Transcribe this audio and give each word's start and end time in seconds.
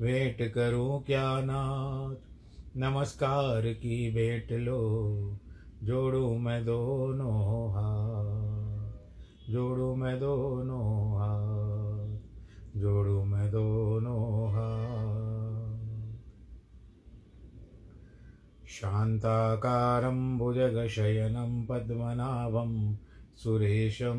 भेंट 0.00 0.52
करूँ 0.52 1.02
क्या 1.02 1.40
नाथ? 1.40 2.14
नमस्कार 2.76 3.72
की 3.72 4.14
भेंट 4.14 4.52
लो, 4.52 4.80
जोड़ू 5.82 6.38
मैं 6.38 6.64
दोनों 6.64 7.70
हाथ, 7.70 8.92
जोड़ू 9.52 9.96
मैं 9.96 10.20
दोनों 10.20 11.16
हाथ, 11.16 12.18
जोड़ू 12.80 13.24
मैं 13.24 13.50
दोनों 13.50 14.48
हाथ। 14.50 15.74
शान्ताकारं 18.66 20.38
भुजगशयनं 20.38 21.66
पद्मनाभं 21.66 22.96
सुरेशं 23.36 24.18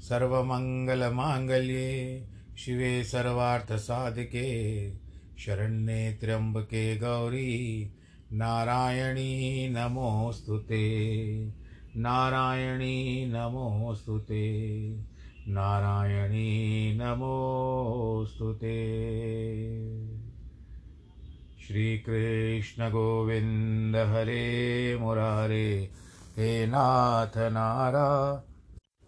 सर्वमङ्गलमाङ्गल्ये 0.00 2.26
शिवे 2.58 3.04
सर्वार्थसाधिके, 3.04 4.92
शरण्ये 5.38 6.12
त्र्यम्बके 6.12 6.96
गौरी, 6.96 7.92
नारायणी 8.32 9.68
नमोऽस्तु 9.68 10.58
ते। 10.58 11.48
नारायणी 11.96 13.26
नमोऽस्तु 13.26 14.18
ते। 14.18 14.96
नारायणी 15.48 16.94
नमोऽस्तु 16.94 18.52
ते। 18.52 19.06
श्रीकृष्णगोविन्द 21.66 23.96
हरे 23.96 24.98
मुरारे, 25.00 25.90
हे 26.36 26.66
नाथ 26.66 27.38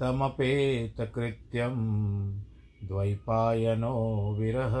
तमपेतकृत्यं 0.00 1.76
द्वैपायनो 2.84 4.36
विरह 4.38 4.74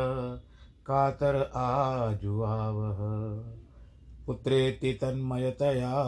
कातर 0.86 1.52
आजुआवः 1.56 2.96
पुत्रेति 4.26 4.92
तन्मयतया 4.92 6.04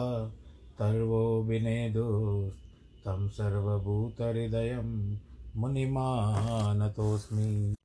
तर्वो 0.79 1.43
विनेदुस्तं 1.43 3.29
सर्वभूतहृदयं 3.29 5.17
मुनिमानतोऽस्मि। 5.55 7.75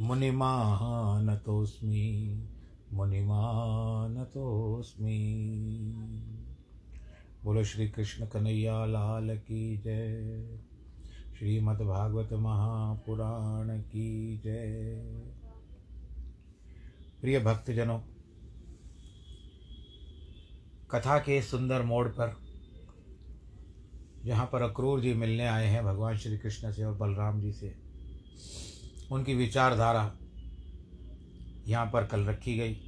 मुनिमानतोऽस्मि। 0.00 2.42
मुनिमानतोऽस्मि। 2.92 5.46
बोलो 7.46 7.62
श्री 7.64 7.88
कृष्ण 7.88 8.26
कन्हैया 8.26 8.84
लाल 8.86 9.36
की 9.38 9.76
जय। 9.76 10.58
श्रीमद्भागवत 11.38 12.32
महापुराण 12.32 13.68
की 13.80 14.38
जय। 14.38 14.96
प्रिय 17.20 17.38
भक्तजनों, 17.40 17.98
कथा 20.90 21.18
के 21.18 21.40
सुंदर 21.42 21.82
मोड़ 21.82 22.08
पर 22.08 22.34
जहाँ 24.24 24.48
पर 24.52 24.62
अक्रूर 24.62 25.00
जी 25.00 25.14
मिलने 25.14 25.46
आए 25.46 25.66
हैं 25.66 25.84
भगवान 25.84 26.16
श्री 26.16 26.38
कृष्ण 26.38 26.72
से 26.72 26.84
और 26.84 26.94
बलराम 26.94 27.40
जी 27.40 27.52
से, 27.52 27.74
उनकी 29.12 29.34
विचारधारा 29.34 30.12
यहाँ 31.68 31.86
पर 31.86 32.06
कल 32.06 32.26
रखी 32.26 32.56
गई। 32.58 32.85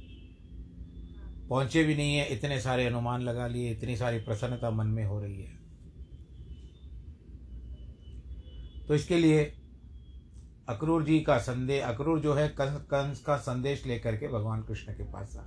पहुँचे 1.49 1.83
भी 1.83 1.95
नहीं 1.95 2.15
है, 2.15 2.25
इतने 2.27 2.59
सारे 2.61 2.85
अनुमान 2.85 3.21
लगा 3.21 3.47
लिए, 3.47 3.71
इतनी 3.71 3.95
सारी 3.97 4.19
प्रसन्नता 4.19 4.69
मन 4.71 4.87
में 4.87 5.05
हो 5.05 5.19
रही 5.19 5.41
है। 5.41 5.57
तो 8.87 8.95
इसके 8.95 9.17
लिए 9.17 9.43
अक्रूर 10.69 11.03
जी 11.03 11.19
का 11.19 11.37
संदेश, 11.37 11.83
अक्रूर 11.83 12.19
जो 12.19 12.33
है, 12.33 12.47
कंस 12.49 12.81
कंस 12.81 13.19
का 13.19 13.37
संदेश 13.37 13.85
लेकर 13.85 14.15
के 14.15 14.27
भगवान 14.27 14.61
कृष्ण 14.63 14.93
के 14.93 15.03
पास 15.03 15.35
आ 15.37 15.43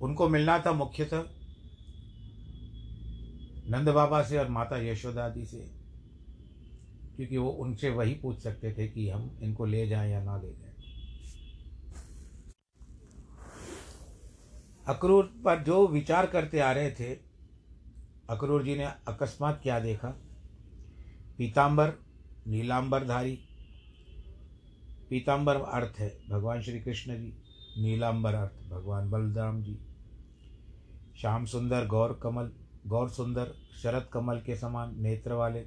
उनको 0.00 0.28
मिलना 0.28 0.58
था 0.58 0.72
मुख्यतः 0.72 1.24
नंद 3.68 3.88
बाबा 3.88 4.22
से 4.22 4.38
और 4.38 4.48
माता 4.48 4.76
यशोदा 4.82 5.28
दी 5.28 5.44
से, 5.46 5.58
क्योंकि 7.16 7.36
वो 7.36 7.50
उनसे 7.50 7.90
वही 7.90 8.14
पूछ 8.14 8.38
सकते 8.38 8.72
थे 8.72 8.88
कि 8.88 9.08
हम 9.08 9.38
इनको 9.42 9.66
ले 9.66 9.86
जाएँ 9.88 10.12
या 10.12 10.22
ना 10.24 10.36
ले 10.36 10.48
जाएँ। 10.48 10.74
अक्रूर 14.90 15.24
पर 15.44 15.62
जो 15.62 15.88
विचार 15.88 16.26
करते 16.26 16.60
आ 16.60 16.72
रहे 16.72 16.90
थे, 16.90 17.14
अक्रूर 18.30 18.62
जी 18.62 18.76
ने 18.76 18.84
अकस्मात 18.84 19.60
क्या 19.62 19.80
देखा? 19.80 20.08
पीताम्बर 21.38 21.92
नीलांबरधारी। 22.46 23.36
पीताम्बर 25.10 25.56
अर्थ 25.56 25.92
है 25.98 26.18
भगवान 26.30 26.62
श्री 26.62 26.80
कृष्ण 26.80 27.16
जी, 27.16 27.34
नीलांबर 27.82 28.34
अर्थ 28.34 28.70
भगवान 28.70 29.10
बलराम 29.10 29.62
जी। 29.62 29.78
श्याम 31.20 31.44
सुंदर, 31.44 31.86
गौर 31.86 32.20
कमल, 32.22 32.52
गौर 32.86 33.08
सुंदर, 33.08 33.54
शरद 33.82 34.08
कमल 34.12 34.40
के 34.40 34.56
समान 34.56 35.02
नेत्र 35.02 35.32
वाले। 35.32 35.60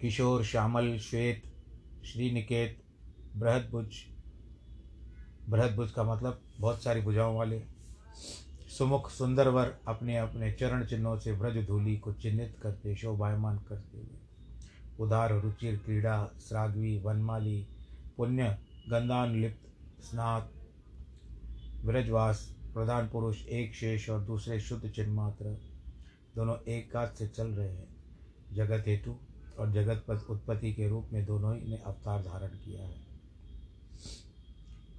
किशोर, 0.00 0.44
श्यामल, 0.44 0.98
श्वेत, 0.98 1.42
श्रीनिकेत, 2.06 2.82
बृहदभुज। 3.36 3.96
बृहदभुज 5.48 5.90
का 5.90 6.02
मतलब 6.02 6.42
बहुत 6.60 6.82
सारी 6.82 7.00
भुजाओं 7.00 7.36
वाले। 7.36 7.62
सुमुख 8.78 9.10
सुंदर 9.10 9.48
वर 9.48 9.78
अपने 9.88 10.16
अपने 10.16 10.52
चरण 10.52 10.84
चिन्हों 10.84 11.18
से 11.18 11.32
व्रज 11.32 11.66
धूलि 11.66 11.96
को 11.96 12.12
चिन्हित 12.12 12.56
करते, 12.62 12.96
शोभायमान 12.96 13.58
करते 13.58 13.98
हुए। 13.98 14.18
उदार 15.00 15.40
रुचिर 15.40 15.76
क्रीड़ा 15.76 16.30
श्राग्वी 16.48 16.98
वनमाली, 16.98 17.66
पुण्य, 18.16 18.58
गंधानुलिप्त, 18.90 19.68
स्नात 20.04 20.52
व्रजवास 21.84 22.56
प्रधान 22.74 23.08
पुरुष, 23.08 23.46
एक 23.46 23.74
शेष 23.74 24.10
और 24.10 24.20
दूसरे 24.20 24.60
शुद्ध 24.60 24.90
चिन्ह 24.90 25.12
मात्र 25.12 25.58
दोनों 26.36 26.56
एक 26.68 26.92
काज 26.92 27.12
से 27.12 27.28
चल 27.28 27.46
रहे 27.46 27.68
हैं। 27.68 27.88
जगत 28.52 28.84
हेतु 28.86 29.16
और 29.58 29.72
जगत 29.72 30.26
उत्पत्ति 30.30 30.72
के 30.72 30.88
रूप 30.88 31.08
में 31.12 31.24
दोनों 31.26 31.56
ही 31.56 31.68
ने 31.68 31.76
अवतार 31.76 32.22
धारण 32.22 32.48
किया 32.48 32.82
है। 32.82 33.05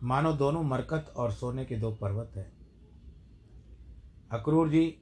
मानो 0.04 0.34
दोनों 0.34 0.64
मरकत 0.64 1.14
और 1.18 1.32
सोने 1.32 1.66
के 1.66 1.78
दो 1.78 1.92
पर्वत 1.92 2.32
हैं। 2.36 2.52
अक्रूर 4.32 4.70
जी 4.70 5.02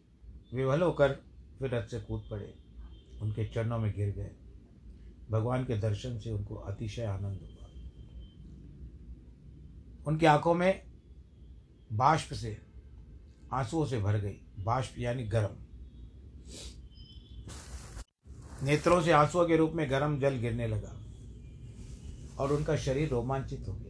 विवल 0.54 0.82
होकर 0.82 1.14
फिर 1.60 1.76
रथ 1.76 1.88
से 1.88 2.00
कूद 2.00 2.28
पड़े। 2.32 2.56
उनके 3.22 3.46
चरणों 3.46 3.80
में 3.80 3.94
गिर 3.96 4.10
गए। 4.10 4.32
भगवान 5.32 5.66
के 5.66 5.78
दर्शन 5.78 6.20
से 6.20 6.32
उनको 6.32 6.56
अतिशय 6.56 7.04
आनंद 7.04 7.40
हुआ। 7.42 7.68
उनकी 10.08 10.26
आँखों 10.26 10.54
में 10.54 10.84
बाष्प 11.94 12.34
से, 12.34 12.58
आंसुओं 13.54 13.86
से 13.86 14.00
भर 14.00 14.18
गई। 14.18 14.38
बाष्प 14.60 14.96
यानी 15.00 15.24
गर्म। 15.24 15.56
नेत्रों 18.66 19.02
से 19.02 19.12
आंसुओं 19.12 19.48
के 19.48 19.58
रूप 19.58 19.72
में 19.72 19.92
गर्म 19.92 20.20
जल 20.20 20.36
गिरने 20.36 20.68
लगा। 20.68 21.02
और 22.44 22.54
उनका 22.54 22.78
शरीर 22.78 23.10
रोमांचित 23.10 23.66
हो 23.68 23.74
गया। 23.74 23.85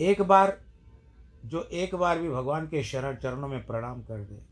एक 0.00 0.22
बार, 0.22 0.60
जो 1.46 1.62
एक 1.62 1.94
बार 1.94 2.18
भी 2.18 2.28
भगवान 2.28 2.66
के 2.66 2.84
शरण, 2.84 3.16
चरणों 3.16 3.48
में 3.48 3.66
प्रणाम 3.66 4.02
कर 4.02 4.24
दे, 4.24 4.42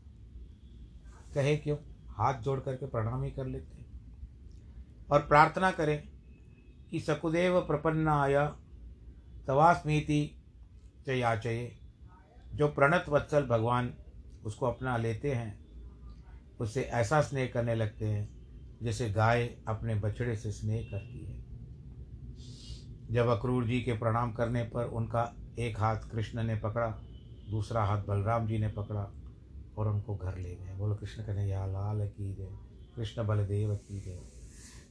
कहे 1.35 1.57
क्यों? 1.57 1.77
हाथ 2.09 2.41
जोड़ 2.41 2.59
करके 2.59 2.85
प्रणाम 2.85 3.23
ही 3.23 3.31
कर 3.31 3.45
लेते 3.45 3.85
और 5.11 5.19
प्रार्थना 5.19 5.71
करें 5.71 6.09
कि 6.91 6.99
सकुदेव 6.99 7.61
प्रपन्न 7.61 8.07
आया 8.07 8.45
तवास्मीति 9.47 10.43
च 11.05 11.09
याचये। 11.09 11.79
जो 12.53 12.67
प्रणत 12.67 13.05
वत्सल 13.09 13.45
भगवान 13.45 13.93
उसको 14.43 14.65
अपना 14.65 14.97
लेते 14.97 15.33
हैं, 15.33 15.65
उससे 16.59 16.81
ऐसा 16.81 17.21
स्नेह 17.21 17.51
करने 17.53 17.75
लगते 17.75 18.05
हैं 18.05 18.29
जैसे 18.83 19.09
गाय 19.09 19.47
अपने 19.67 19.95
बछड़े 19.95 20.35
से 20.35 20.51
स्नेह 20.51 20.87
करती 20.91 21.25
है। 21.25 21.46
जब 23.11 23.27
अक्रूर 23.27 23.65
जी 23.65 23.81
के 23.81 23.93
प्रणाम 23.93 24.33
करने 24.33 24.63
पर 24.63 24.85
उनका 24.85 25.35
एक 25.59 25.79
हाथ 25.79 25.97
कृष्ण 25.97 26.43
ने 26.43 26.55
पकड़ा, 26.55 26.87
दूसरा 27.49 27.83
हाथ 27.83 28.03
बलराम 28.03 28.47
जी 28.47 28.57
ने 28.57 28.67
पकड़ा 28.67 29.11
और 29.77 29.87
उनको 29.87 30.15
घर 30.15 30.37
ले 30.37 30.55
गए। 30.55 30.75
बोलो, 30.75 30.95
कृष्ण 30.95 31.23
कन्हैया, 31.23 31.65
लाल 31.65 32.07
की 32.07 32.33
जय। 32.33 32.49
कृष्ण 32.95 33.27
बलदेव 33.27 33.75
की 33.75 34.01
जय। 34.01 34.19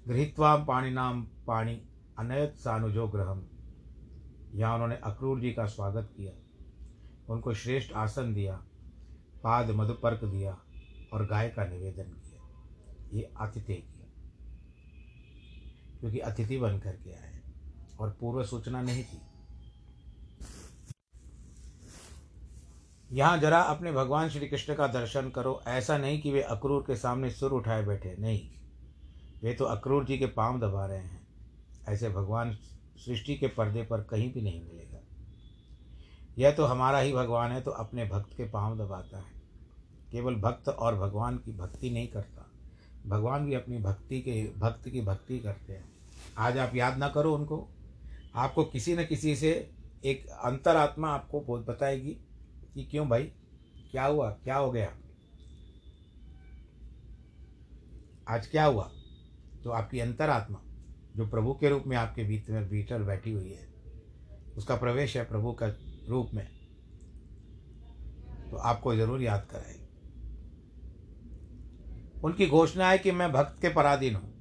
गृहित्वा 0.08 0.56
पाणिनाम 0.56 1.28
पाणी 1.46 1.82
अनयत 2.18 2.54
सानुजो 2.54 3.08
ग्रहम। 3.08 3.46
यहाँ 4.54 4.74
उन्होंने 4.74 4.96
अक्रूर 4.96 5.40
जी 5.40 5.52
का 5.52 5.66
स्वागत 5.66 6.10
किया। 6.16 6.32
उनको 7.32 7.54
श्रेष्ठ 7.54 7.92
आसन 7.92 8.34
दिया, 8.34 8.56
पाद 9.44 9.70
मधुपर्क 9.70 10.24
दिया 10.24 10.58
और 11.12 11.26
गाय 11.26 11.48
का 11.48 11.64
निवेदन 11.64 12.02
किया। 12.02 12.42
ये 13.12 13.32
आतिथ्य 13.38 13.74
किया 13.74 14.06
क्योंकि 16.00 16.18
अतिथि 16.18 16.58
बन 16.58 16.78
करके 16.78 17.12
आए 17.12 17.35
और 18.00 18.16
पूर्व 18.20 18.44
सूचना 18.44 18.82
नहीं 18.82 19.04
थी। 19.04 19.20
यहाँ 23.12 23.38
जरा 23.38 23.60
अपने 23.60 23.92
भगवान 23.92 24.28
श्री 24.28 24.48
कृष्ण 24.48 24.74
का 24.74 24.86
दर्शन 24.86 25.30
करो। 25.30 25.62
ऐसा 25.66 25.98
नहीं 25.98 26.22
कि 26.22 26.32
वे 26.32 26.42
अक्रूर 26.42 26.82
के 26.82 26.96
सामने 26.96 27.30
सुर 27.30 27.52
उठाए 27.52 27.82
बैठे। 27.82 28.16
नहीं। 28.18 28.50
वे 29.42 29.54
तो 29.54 29.64
अक्रूर 29.64 30.04
जी 30.04 30.18
के 30.18 30.26
पाँव 30.26 30.60
दबा 30.60 30.86
रहे 30.86 30.98
हैं। 30.98 31.26
ऐसे 31.88 32.10
भगवान 32.10 32.58
सृष्टि 32.96 33.36
के 33.36 33.46
पर्दे 33.46 33.82
पर 33.82 34.00
कहीं 34.00 34.32
भी 34.32 34.40
नहीं 34.40 34.60
मिलेगा। 34.60 34.98
यह 36.38 36.50
तो 36.50 36.64
हमारा 36.64 36.98
ही 36.98 37.12
भगवान 37.12 37.52
है 37.52 37.60
तो 37.60 37.70
अपने 37.70 38.04
भक्त 38.04 38.36
के 38.36 38.50
पाँव 38.50 38.78
दबाता 38.78 39.18
है। 39.18 39.32
केवल 40.12 40.34
भक्त 40.34 40.68
और 40.68 40.98
भगवान 40.98 41.36
की 41.36 41.52
भक्ति 41.52 41.90
नहीं 41.90 42.08
करता। 42.08 42.50
भगवान 43.06 43.46
भी 43.46 43.54
अपनी 43.54 43.78
भक्ति 43.78 44.20
के, 44.20 44.58
भक्त 44.58 44.88
की 44.88 45.00
भक्ति 45.00 45.38
करते 45.38 45.72
हैं। 45.72 45.84
आज 46.38 46.58
आप 46.58 46.74
याद 46.74 46.98
ना 46.98 47.08
करो 47.08 47.34
उनको। 47.34 47.68
आपको 48.36 48.64
किसी 48.64 48.94
न 48.96 49.04
किसी 49.04 49.34
से 49.36 49.50
एक 50.04 50.26
अंतरात्मा 50.44 51.08
आपको 51.08 51.40
बहुत 51.40 51.66
बताएगी 51.66 52.10
कि 52.74 52.84
क्यों 52.84 53.08
भाई? 53.08 53.22
क्या 53.90 54.04
हुआ? 54.04 54.30
क्या 54.44 54.56
हो 54.56 54.70
गया? 54.70 54.92
आज 58.28 58.46
क्या 58.46 58.64
हुआ? 58.64 58.90
तो 59.64 59.70
आपकी 59.70 60.00
अंतरात्मा, 60.00 60.60
जो 61.16 61.26
प्रभु 61.26 61.54
के 61.54 61.68
रूप 61.68 61.84
में 61.86 61.96
आपके 61.96 62.24
बीच 62.24 62.50
में 62.50 62.68
भीतर 62.68 63.02
बैठी 63.02 63.32
हुई 63.32 63.50
है, 63.50 63.66
उसका 64.56 64.76
प्रवेश 64.76 65.16
है 65.16 65.24
प्रभु 65.24 65.52
का 65.52 65.66
रूप 66.08 66.30
में। 66.34 66.46
तो 68.50 68.56
आपको 68.56 68.94
ज़रूर 68.96 69.22
याद 69.22 69.46
कराएगी 69.50 69.84
उनकी 72.24 72.46
घोषणा 72.46 72.90
है 72.90 72.98
कि 72.98 73.12
मैं 73.12 73.32
भक्त 73.32 73.60
के 73.62 73.68
पराधीन 73.68 74.14
हूँ। 74.14 74.34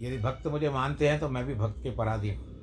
यदि 0.00 0.18
भक्त 0.18 0.46
मुझे 0.46 0.70
मानते 0.70 1.08
हैं 1.08 1.20
तो 1.20 1.28
मैं 1.28 1.44
भी 1.46 1.54
भक्त 1.54 1.82
के 1.82 1.90
पराधीन 1.90 2.36
हूँ। 2.36 2.53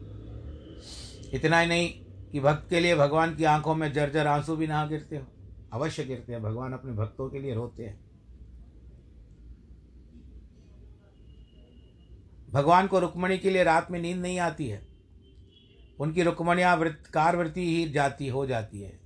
इतना 1.33 1.59
ही 1.59 1.67
नहीं 1.67 1.89
कि 2.31 2.39
भक्त 2.39 2.69
के 2.69 2.79
लिए 2.79 2.95
भगवान 2.95 3.35
की 3.35 3.43
आँखों 3.43 3.75
में 3.75 3.93
जर्जर 3.93 4.27
आँसू 4.27 4.55
भी 4.55 4.67
ना 4.67 4.85
गिरते 4.85 5.17
हो। 5.17 5.25
अवश्य 5.73 6.03
गिरते 6.03 6.33
हैं, 6.33 6.43
भगवान 6.43 6.73
अपने 6.73 6.91
भक्तों 6.91 7.29
के 7.29 7.39
लिए 7.39 7.53
रोते 7.53 7.83
हैं। 7.83 8.11
भगवान 12.51 12.87
को 12.87 12.99
रुक्मणी 12.99 13.37
के 13.37 13.49
लिए 13.49 13.63
रात 13.63 13.91
में 13.91 13.99
नींद 14.01 14.17
नहीं 14.17 14.39
आती 14.39 14.67
है। 14.67 14.87
उनकी 15.99 16.23
रुक्मणियाँ 16.23 16.77
वृत्त 16.77 17.07
कारवृत्ति 17.07 17.65
ही 17.65 17.89
जाती, 17.89 18.27
हो 18.27 18.45
जाती 18.45 18.81
है। 18.81 18.99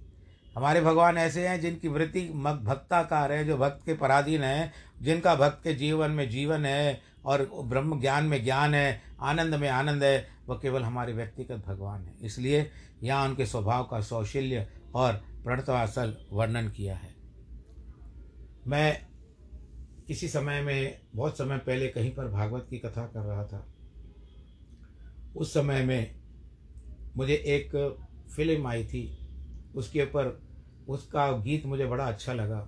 हमारे 0.56 0.82
भगवान 0.82 1.18
ऐसे 1.18 1.48
हैं 1.48 1.62
जिनकी 1.62 1.88
वृत्ति 1.88 2.22
भक्ताकार 2.64 3.32
है, 3.32 3.46
जो 3.46 3.58
भक्त 3.58 3.86
के 3.86 3.94
पराधीन 3.94 4.42
है, 4.42 4.74
जिनका 5.02 5.36
भक्त 5.36 5.64
के 5.64 5.74
जीवन 5.74 6.12
में 6.12 6.30
जीवन 6.30 6.66
है। 6.66 7.02
और 7.26 7.50
ब्रह्म 7.64 8.00
ज्ञान 8.02 8.26
में 8.26 8.44
ज्ञान 8.44 8.74
है, 8.74 9.02
आनंद 9.22 9.56
में 9.56 9.70
आनंद 9.70 10.04
है 10.04 10.28
वह 10.48 10.60
केवल 10.62 10.84
हमारे 10.84 11.14
व्यक्तिगत 11.14 11.64
भगवान 11.68 12.06
है। 12.06 12.16
इसलिए 12.22 12.72
यहाँ 13.04 13.28
उनके 13.28 13.46
स्वभाव 13.46 13.84
का 13.84 14.02
सौशल्य 14.02 14.68
और 14.96 15.14
प्रणतवासल 15.44 16.18
वर्णन 16.32 16.70
किया 16.70 16.96
है। 16.96 17.16
मैं 18.68 19.08
किसी 20.08 20.28
समय 20.28 20.62
में, 20.62 21.02
बहुत 21.16 21.38
समय 21.38 21.58
पहले 21.58 21.88
कहीं 21.88 22.12
पर 22.12 22.28
भागवत 22.28 22.68
की 22.70 22.78
कथा 22.78 23.06
कर 23.06 23.20
रहा 23.20 23.46
था। 23.46 23.66
उस 25.36 25.54
समय 25.54 25.84
में 25.84 26.16
मुझे 27.18 27.34
एक 27.34 27.76
फ़िल्म 28.36 28.68
आई 28.68 28.86
थी, 28.86 29.28
उसके 29.76 30.04
ऊपर 30.04 30.42
उसका 30.88 31.32
गीत 31.32 31.66
मुझे 31.66 31.86
बड़ा 31.86 32.06
अच्छा 32.06 32.34
लगा। 32.34 32.60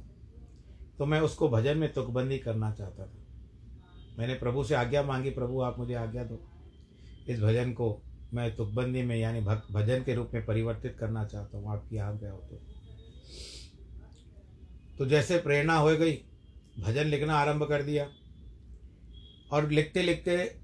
तो 0.98 1.06
मैं 1.06 1.20
उसको 1.22 1.50
भजन 1.50 1.78
में 1.78 1.94
तुकबंदी 1.94 2.38
करना 2.38 2.72
चाहता 2.72 3.06
था। 3.06 3.17
मैंने 4.20 4.34
प्रभु 4.34 4.64
से 4.64 4.76
आज्ञा 4.76 5.04
मांगी, 5.04 5.30
प्रभु 5.30 5.62
आप 5.62 5.80
मुझे 5.80 5.94
आज्ञा 5.94 6.24
दो। 6.24 6.48
इस 7.30 7.40
भजन 7.40 7.74
को 7.74 8.02
मैं 8.34 8.56
तुकबंदी 8.56 9.02
में, 9.02 9.16
यानी 9.16 9.42
भक्त 9.42 9.72
भजन 9.72 10.04
के 10.04 10.16
रूप 10.16 10.32
में 10.34 10.46
परिवर्तित 10.46 10.98
करना 11.00 11.26
चाहता 11.26 11.58
हूँ। 11.58 11.70
आपकी 11.70 11.98
आज्ञा 11.98 12.32
हो 12.32 12.38
तो। 12.38 12.62
तो 14.98 15.06
जैसे 15.06 15.38
प्रेरणा 15.38 15.76
हो 15.76 15.88
गई, 15.88 16.14
भजन 16.80 17.06
लिखना 17.06 17.36
आरंभ 17.36 17.64
कर 17.64 17.84
दिया। 17.84 18.10
और 19.52 19.70
लिखते 19.70 20.02
लिखते 20.02 20.60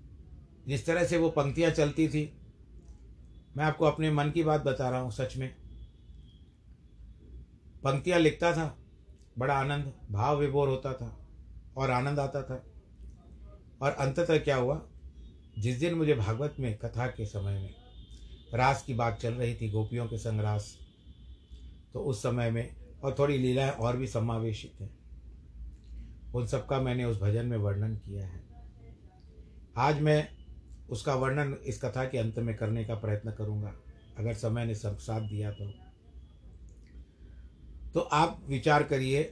जिस 0.68 0.86
तरह 0.86 1.04
से 1.04 1.18
वो 1.18 1.30
पंक्तियाँ 1.30 1.72
चलती 1.72 2.08
थी, 2.08 2.38
मैं 3.58 3.66
आपको 3.66 3.86
अपने 3.86 4.12
मन 4.12 4.32
की 4.32 4.44
बात 4.44 4.62
बता 4.62 4.90
रहा 4.90 5.00
हूँ 5.00 5.12
सच 5.12 5.38
में। 5.38 5.56
पंक्तियाँ 7.84 8.20
लिखता 8.20 8.54
था, 8.54 8.78
बड़ा 9.38 9.54
आनंद, 9.54 9.94
भाव 10.12 10.40
विभोर 10.40 10.68
होता 10.68 10.94
था 10.94 11.26
और 11.78 11.92
आनंद 11.92 12.20
आता 12.20 12.44
था। 12.44 12.66
और 13.82 13.92
अंततः 13.92 14.38
क्या 14.38 14.56
हुआ? 14.56 14.82
जिस 15.60 15.80
दिन 15.80 15.94
मुझे 15.94 16.13
भागवत 16.13 16.56
में, 16.60 16.77
कथा 16.77 17.08
के 17.08 17.25
समय 17.25 17.60
में 17.60 17.74
रास 18.53 18.84
की 18.84 18.94
बात 18.94 19.18
चल 19.18 19.34
रही 19.34 19.56
थी, 19.56 19.70
गोपियों 19.70 20.08
के 20.08 20.18
संग 20.18 20.39
रास 20.39 20.77
तो 21.94 22.00
उस 22.00 22.20
समय 22.20 22.51
में, 22.51 22.75
और 23.03 23.15
थोड़ी 23.20 23.38
लीलाएँ 23.38 23.72
और 23.72 23.98
भी 23.98 24.08
समावेशित 24.08 24.74
हैं। 24.82 24.98
उन 26.36 26.48
सबका 26.48 26.82
मैंने 26.82 27.06
उस 27.06 27.22
भजन 27.22 27.46
में 27.46 27.58
वर्णन 27.58 27.96
किया 27.96 28.27
है। 28.27 28.44
आज 29.77 30.01
मैं 30.01 30.30
उसका 30.89 31.15
वर्णन 31.15 31.53
इस 31.53 31.82
कथा 31.82 32.06
के 32.06 32.18
अंत 32.18 32.39
में 32.39 32.56
करने 32.56 32.86
का 32.86 32.96
प्रयत्न 32.96 33.32
करूँगा। 33.32 33.74
अगर 34.18 34.34
समय 34.34 34.65
ने 34.65 34.75
सब 34.75 34.98
साथ 34.98 35.22
दिया 35.22 35.51
तो। 35.51 35.74
तो 37.94 38.00
आप 38.00 38.44
विचार 38.48 38.84
करिए 38.84 39.24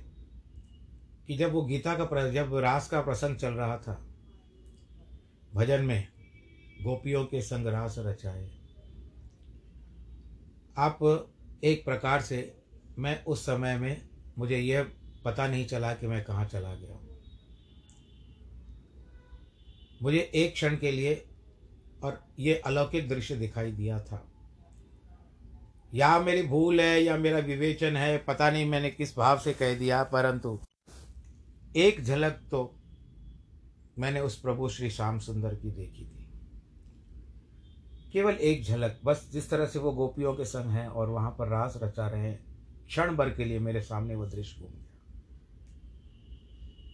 कि 1.27 1.37
जब 1.37 1.51
वो 1.51 1.61
गीता 1.61 1.95
का 1.95 2.31
जब 2.31 2.55
रास 2.55 2.89
का 2.89 3.01
प्रसंग 3.01 3.35
चल 3.35 3.53
रहा 3.53 3.77
था 3.77 4.10
भजन 5.53 5.81
में 5.81 6.07
गोपियों 6.81 7.25
के 7.25 7.41
संग 7.41 7.67
रास 7.67 7.95
रचाए। 7.97 8.51
आप 10.77 10.99
एक 11.63 11.85
प्रकार 11.85 12.21
से, 12.21 12.61
मैं 12.99 13.23
उस 13.23 13.41
समय 13.41 13.77
में, 13.77 14.01
मुझे 14.37 14.57
यह 14.57 14.91
पता 15.25 15.47
नहीं 15.47 15.65
चला 15.65 15.93
कि 15.93 16.07
मैं 16.07 16.23
कहाँ 16.23 16.45
चला 16.45 16.75
गया 16.75 16.93
हूँ। 16.93 17.17
मुझे 20.01 20.31
एक 20.35 20.53
क्षण 20.53 20.77
के 20.77 20.91
लिए 20.91 21.25
और 22.03 22.23
ये 22.39 22.55
अलौकिक 22.55 23.09
दृश्य 23.09 23.35
दिखाई 23.35 23.71
दिया 23.71 23.99
था। 23.99 24.27
या 25.93 26.19
मेरी 26.19 26.43
भूल 26.43 26.81
है, 26.81 27.03
या 27.03 27.17
मेरा 27.17 27.39
विवेचन 27.39 27.95
है, 27.95 28.17
पता 28.17 28.51
नहीं 28.51 28.65
मैंने 28.65 28.89
किस 28.89 29.17
भाव 29.17 29.39
से 29.39 29.53
कह 29.53 29.79
दिया, 29.79 30.03
परंतु 30.03 30.59
एक 31.75 32.03
झलक 32.03 32.31
तो 32.31 32.77
मैंने 33.99 34.19
उस 34.19 34.39
प्रभु 34.39 34.69
श्री 34.69 34.89
श्याम 34.89 35.19
सुंदर 35.19 35.55
की 35.55 35.71
देखी 35.71 36.05
थी। 36.05 36.27
केवल 38.13 38.33
एक 38.33 38.63
झलक, 38.63 38.99
बस 39.05 39.29
जिस 39.33 39.49
तरह 39.49 39.65
से 39.65 39.79
वो 39.79 39.91
गोपियों 39.91 40.33
के 40.33 40.45
संग 40.45 40.71
हैं 40.71 40.87
और 40.87 41.09
वहाँ 41.09 41.35
पर 41.39 41.47
रास 41.47 41.79
रचा 41.83 42.07
रहे 42.07 42.21
हैं, 42.21 42.45
क्षण 42.87 43.15
भर 43.15 43.29
के 43.29 43.45
लिए 43.45 43.59
मेरे 43.59 43.81
सामने 43.81 44.15
वो 44.15 44.25
दृश्य 44.25 44.61
घूम 44.61 44.71
गया। 44.71 44.87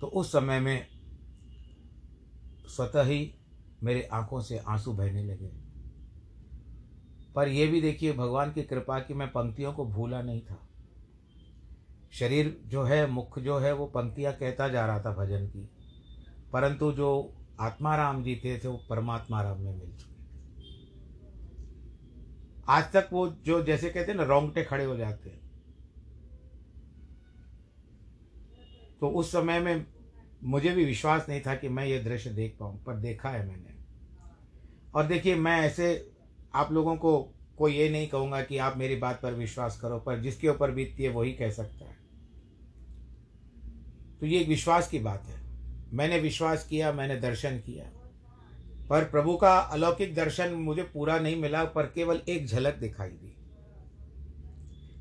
तो 0.01 0.07
उस 0.07 0.31
समय 0.31 0.59
में 0.59 0.87
स्वतः 2.67 3.03
ही 3.03 3.35
मेरे 3.83 4.03
आँखों 4.03 4.41
से 4.41 4.57
आँसू 4.57 4.93
बहने 4.93 5.23
लगे। 5.23 5.51
पर 7.35 7.47
यह 7.47 7.71
भी 7.71 7.81
देखिए, 7.81 8.13
भगवान 8.13 8.51
की 8.51 8.63
कृपा 8.63 8.99
की 8.99 9.13
मैं 9.13 9.27
पंक्तियों 9.27 9.73
को 9.73 9.85
भूला 9.85 10.21
नहीं 10.21 10.41
था। 10.41 10.69
शरीर 12.11 12.61
जो 12.65 12.83
है, 12.83 13.07
मुख 13.07 13.39
जो 13.39 13.59
है, 13.59 13.73
वो 13.73 13.85
पंक्तियाँ 13.85 14.33
कहता 14.33 14.69
जा 14.69 14.85
रहा 14.85 15.01
था 15.01 15.15
भजन 15.15 15.47
की। 15.47 15.69
परंतु 16.53 16.91
जो 16.91 17.33
आत्मा 17.59 17.95
राम 17.95 18.23
जी 18.23 18.41
थे 18.45 18.59
थे 18.59 18.67
वो 18.67 18.81
परमात्मा 18.89 19.41
राम 19.41 19.61
में 19.61 19.77
मिल 19.77 19.95
चुके 19.97 20.17
आज 22.69 22.83
तक 22.83 23.09
वो 23.13 23.27
जो 23.27 23.63
जैसे 23.63 23.89
कहते 23.89 24.11
हैं 24.11 24.19
ना, 24.19 24.23
रोंगटे 24.23 24.63
खड़े 24.63 24.85
हो 24.85 24.97
जाते 24.97 25.29
हैं। 25.29 25.39
तो 28.99 29.09
उस 29.09 29.31
समय 29.31 29.59
में 29.59 29.85
मुझे 30.43 30.69
भी 30.69 30.85
विश्वास 30.85 31.25
नहीं 31.29 31.41
था 31.41 31.55
कि 31.55 31.69
मैं 31.69 31.85
ये 31.85 31.99
दृश्य 31.99 32.29
देख 32.29 32.57
पाऊँ, 32.59 32.83
पर 32.83 32.95
देखा 32.95 33.29
है 33.29 33.47
मैंने। 33.47 33.75
और 34.95 35.07
देखिए, 35.07 35.35
मैं 35.35 35.61
ऐसे 35.61 36.11
आप 36.53 36.71
लोगों 36.71 36.95
को 36.95 37.33
कोई 37.57 37.73
ये 37.73 37.89
नहीं 37.89 38.07
कहूँगा 38.07 38.43
कि 38.43 38.57
आप 38.57 38.77
मेरी 38.77 38.95
बात 38.95 39.21
पर 39.21 39.33
विश्वास 39.33 39.79
करो, 39.81 39.99
पर 39.99 40.19
जिसके 40.19 40.49
ऊपर 40.49 40.71
बीतती 40.71 41.03
है 41.03 41.09
वही 41.09 41.33
कह 41.33 41.51
सकता 41.51 41.85
है। 41.85 41.97
तो 44.19 44.25
ये 44.25 44.39
एक 44.39 44.47
विश्वास 44.47 44.89
की 44.89 44.99
बात 44.99 45.23
है। 45.23 45.46
मैंने 45.93 46.19
विश्वास 46.19 46.67
किया, 46.67 46.91
मैंने 46.91 47.15
दर्शन 47.15 47.57
किया। 47.57 47.91
पर 48.89 49.03
प्रभु 49.03 49.37
का 49.37 49.59
अलौकिक 49.59 50.15
दर्शन 50.15 50.53
मुझे 50.53 50.83
पूरा 50.83 51.19
नहीं 51.19 51.35
मिला, 51.35 51.63
पर 51.63 51.83
केवल 51.83 52.21
एक 52.29 52.47
झलक 52.47 52.75
दिखाई 52.75 53.09
दी। 53.09 53.33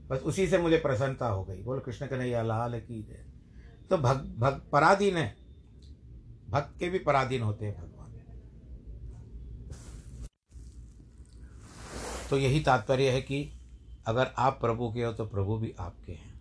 बस 0.09 0.19
उसी 0.19 0.49
से 0.49 0.59
मुझे 0.59 0.77
प्रसन्नता 0.77 1.29
हो 1.29 1.45
गई। 1.45 1.63
बोल, 1.63 1.81
कृष्ण 1.81 2.07
कन्हैया, 2.07 2.43
लाल 2.43 2.81
की 2.81 3.03
जय। 3.03 3.27
तो 3.91 3.99
भग 3.99 4.35
भग, 4.39 4.63
पराधीन 4.73 5.17
है। 5.17 5.37
भक्त 6.51 6.79
के 6.79 6.89
भी 6.89 6.99
पराधीन 6.99 7.43
होते 7.43 7.67
हैं 7.67 7.77
भगवान। 7.77 7.97
तो 12.31 12.39
यही 12.39 12.61
तात्पर्य 12.61 13.11
है 13.11 13.23
कि 13.23 13.53
अगर 14.07 14.27
आप 14.39 14.61
प्रभु 14.61 14.93
के 14.93 15.05
हो 15.05 15.13
तो 15.13 15.27
प्रभु 15.27 15.57
भी 15.57 15.75
आपके 15.81 16.13
हैं। 16.13 16.36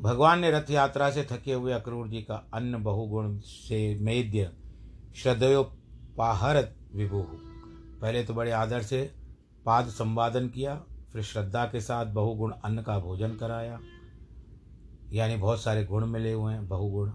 भगवान 0.00 0.40
ने 0.40 0.50
रथ 0.50 0.70
यात्रा 0.70 1.10
से 1.10 1.22
थके 1.22 1.52
हुए 1.52 1.72
अक्रूर 1.72 2.08
जी 2.08 2.22
का 2.22 2.34
अन्न 2.54 2.82
बहुगुण 2.82 3.38
से 3.38 3.98
मेद्य 4.00 4.50
श्रद्धयोपाहरत 5.16 6.74
विभु। 6.94 7.22
पहले 8.00 8.22
तो 8.24 8.34
बड़े 8.34 8.50
आदर 8.50 8.82
से 8.82 9.10
पाद 9.66 9.86
संवादन 9.86 10.48
किया, 10.48 10.74
फिर 11.12 11.22
श्रद्धा 11.22 11.64
के 11.64 11.80
साथ 11.80 12.06
बहुगुण 12.06 12.52
अन्न 12.64 12.82
का 12.82 12.98
भोजन 12.98 13.34
कराया। 13.34 13.78
यानी 15.12 15.36
बहुत 15.36 15.60
सारे 15.60 15.84
गुण 15.84 16.06
मिले 16.06 16.32
हुए 16.32 16.52
हैं, 16.52 16.68
बहुगुण। 16.68 17.10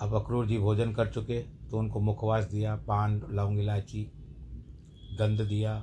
अब 0.00 0.14
अक्रूर 0.14 0.46
जी 0.46 0.58
भोजन 0.58 0.92
कर 0.92 1.08
चुके 1.08 1.40
तो 1.70 1.78
उनको 1.78 2.00
मुखवास 2.00 2.44
दिया, 2.44 2.76
पान, 2.76 3.22
लौंग, 3.30 3.58
इलायची, 3.58 4.02
गंध 5.18 5.40
दिया, 5.40 5.82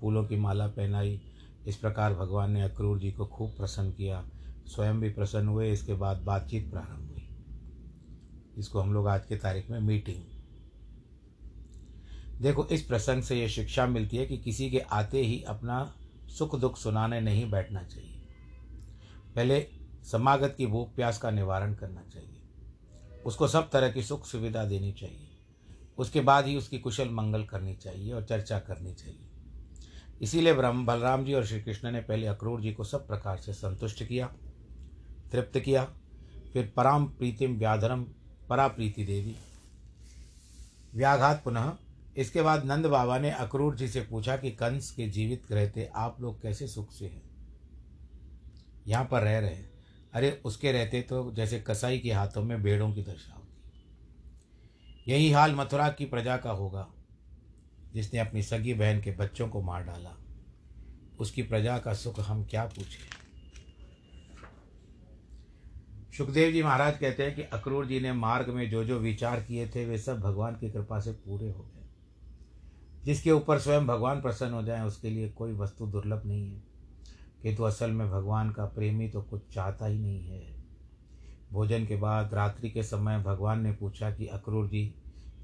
फूलों 0.00 0.24
की 0.24 0.36
माला 0.36 0.66
पहनाई 0.66 1.20
इस 1.66 1.76
प्रकार 1.76 2.14
भगवान 2.14 2.50
ने 2.50 2.62
अक्रूर 2.62 2.98
जी 2.98 3.12
को 3.12 3.26
खूब 3.26 3.56
प्रसन्न 3.56 3.92
किया। 3.92 4.30
स्वयं 4.66 5.00
भी 5.00 5.10
प्रसन्न 5.10 5.48
हुए, 5.48 5.72
इसके 5.72 5.94
बाद 5.94 6.16
बातचीत 6.16 6.70
प्रारंभ 6.70 7.08
हुई। 7.08 7.28
इसको 8.58 8.80
हम 8.80 8.94
लोग 8.94 9.08
आज 9.08 9.26
के 9.26 9.36
तारीख 9.36 9.70
में 9.70 9.80
मीटिंग। 9.80 10.24
देखो, 12.42 12.66
इस 12.66 12.82
प्रसंग 12.82 13.22
से 13.22 13.40
ये 13.40 13.48
शिक्षा 13.48 13.86
मिलती 13.86 14.16
है 14.16 14.26
कि 14.26 14.38
किसी 14.38 14.70
के 14.70 14.78
आते 14.78 15.20
ही 15.22 15.42
अपना 15.42 15.94
सुख 16.28 16.58
दुख 16.58 16.76
सुनाने 16.76 17.20
नहीं 17.20 17.50
बैठना 17.50 17.82
चाहिए। 17.82 18.22
पहले 19.34 19.66
समागत 20.04 20.54
की 20.58 20.66
भूख 20.66 20.94
प्यास 20.94 21.18
का 21.18 21.30
निवारण 21.30 21.74
करना 21.74 22.02
चाहिए। 22.02 22.42
उसको 23.26 23.48
सब 23.48 23.70
तरह 23.70 23.90
की 23.90 24.02
सुख 24.02 24.26
सुविधा 24.26 24.64
देनी 24.64 24.92
चाहिए। 24.92 25.30
उसके 25.98 26.20
बाद 26.20 26.46
ही 26.46 26.56
उसकी 26.56 26.78
कुशल 26.78 27.08
मंगल 27.10 27.44
करनी 27.44 27.74
चाहिए 27.74 28.12
और 28.12 28.24
चर्चा 28.24 28.58
करनी 28.58 28.94
चाहिए। 28.94 29.27
इसीलिए 30.20 30.54
ब्रह्म 30.54 30.86
बलराम 30.86 31.24
जी 31.24 31.34
और 31.34 31.46
श्री 31.46 31.60
कृष्ण 31.62 31.90
ने 31.90 32.00
पहले 32.00 32.26
अक्रूर 32.26 32.60
जी 32.60 32.72
को 32.72 32.84
सब 32.84 33.06
प्रकार 33.06 33.36
से 33.36 33.52
संतुष्ट 33.52 34.04
किया, 34.04 34.26
तृप्त 35.32 35.58
किया, 35.60 35.84
फिर 36.52 36.72
पराम 36.76 37.06
प्रीतिम 37.06 37.58
व्याधरम 37.58 38.06
परा 38.48 38.68
प्रीति 38.68 39.04
देवी। 39.04 39.36
व्याघात 40.94 41.44
पुनः। 41.44 41.72
इसके 42.16 42.42
बाद 42.42 42.64
नंद 42.64 42.86
बाबा 42.86 43.18
ने 43.18 43.30
अक्रूर 43.30 43.76
जी 43.76 43.88
से 43.88 44.00
पूछा 44.00 44.36
कि 44.36 44.50
कंस 44.50 44.90
के 44.90 45.08
जीवित 45.08 45.52
रहते 45.52 45.90
आप 45.94 46.20
लोग 46.20 46.42
कैसे 46.42 46.68
सुख 46.68 46.92
से 46.92 47.04
हैं? 47.04 47.22
यहाँ 48.86 49.04
पर 49.04 49.22
रह 49.22 49.38
रहे 49.38 49.78
अरे, 50.14 50.42
उसके 50.44 50.72
रहते 50.72 51.02
तो 51.02 51.32
जैसे 51.32 51.60
कसाई 51.60 51.98
के 51.98 52.12
हाथों 52.12 52.42
में 52.42 52.62
भेड़ों 52.62 52.92
की 52.92 53.02
दशा 53.02 53.34
होती। 53.34 55.12
यही 55.12 55.30
हाल 55.30 55.54
मथुरा 55.54 55.88
की 55.88 56.04
प्रजा 56.04 56.36
का 56.36 56.50
होगा। 56.50 56.88
जिसने 57.94 58.20
अपनी 58.20 58.42
सगी 58.42 58.74
बहन 58.74 59.00
के 59.00 59.10
बच्चों 59.10 59.48
को 59.48 59.62
मार 59.62 59.84
डाला। 59.84 60.16
उसकी 61.20 61.42
प्रजा 61.42 61.78
का 61.78 61.94
सुख 61.94 62.20
हम 62.20 62.44
क्या 62.44 62.64
पूछें? 62.64 63.18
सुखदेव 66.16 66.52
जी 66.52 66.62
महाराज 66.62 66.98
कहते 66.98 67.22
हैं 67.22 67.36
कि 67.36 67.42
अक्रूर 67.42 67.86
जी 67.86 68.00
ने 68.00 68.12
मार्ग 68.12 68.48
में 68.48 68.70
जो 68.70 68.84
जो 68.84 68.98
विचार 68.98 69.42
किए 69.42 69.68
थे, 69.68 69.86
वे 69.86 69.98
सब 69.98 70.20
भगवान 70.20 70.54
की 70.54 70.70
कृपा 70.70 71.00
से 71.00 71.12
पूरे 71.12 71.48
हो 71.48 71.62
गए। 71.62 71.88
जिसके 73.04 73.32
ऊपर 73.32 73.58
स्वयं 73.58 73.86
भगवान 73.86 74.20
प्रसन्न 74.20 74.52
हो 74.52 74.62
जाए, 74.62 74.82
उसके 74.84 75.10
लिए 75.10 75.28
कोई 75.28 75.52
वस्तु 75.52 75.86
दुर्लभ 75.86 76.22
नहीं 76.26 76.54
है। 76.54 76.62
किंतु 77.42 77.62
असल 77.62 77.90
में 77.90 78.10
भगवान 78.10 78.50
का 78.50 78.64
प्रेमी 78.64 79.08
तो 79.08 79.22
कुछ 79.22 79.54
चाहता 79.54 79.86
ही 79.86 79.98
नहीं 79.98 80.28
है। 80.28 80.64
भोजन 81.52 81.86
के 81.86 81.96
बाद 81.96 82.34
रात्रि 82.34 82.70
के 82.70 82.82
समय 82.82 83.18
भगवान 83.18 83.62
ने 83.62 83.72
पूछा 83.72 84.10
कि 84.10 84.26
अक्रूर 84.26 84.68
जी, 84.68 84.94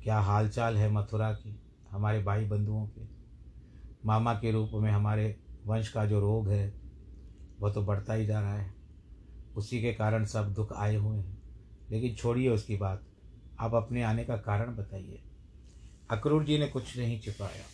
क्या 0.03 0.19
हालचाल 0.19 0.77
है 0.77 0.91
मथुरा 0.93 1.33
की? 1.33 1.61
हमारे 1.95 2.23
भाई 2.23 2.45
बंधुओं 2.45 2.87
के, 2.87 3.03
मामा 4.07 4.35
के 4.35 4.51
रूप 4.51 4.71
में 4.75 4.91
हमारे 4.91 5.37
वंश 5.67 5.89
का 5.89 6.07
जो 6.07 6.21
रोग 6.21 6.49
है 6.49 6.75
वह 7.61 7.73
तो 7.73 7.83
बढ़ता 7.83 8.15
ही 8.15 8.27
जा 8.27 8.41
रहा 8.41 8.55
है। 8.55 8.75
उसी 9.57 9.83
के 9.83 9.93
कारण 9.93 10.25
सब 10.25 10.55
दुख 10.55 10.73
आए 10.73 10.97
हुए 10.97 11.19
हैं। 11.19 11.43
लेकिन 11.91 12.15
छोड़िए 12.15 12.49
उसकी 12.49 12.77
बात। 12.77 13.03
आप 13.61 13.75
अपने 13.75 14.03
आने 14.03 14.25
का 14.25 14.37
कारण 14.37 14.77
बताइए। 14.77 15.23
अक्रूर 16.11 16.45
जी 16.45 16.59
ने 16.59 16.67
कुछ 16.67 16.99
नहीं 16.99 17.21
छिपाया। 17.21 17.65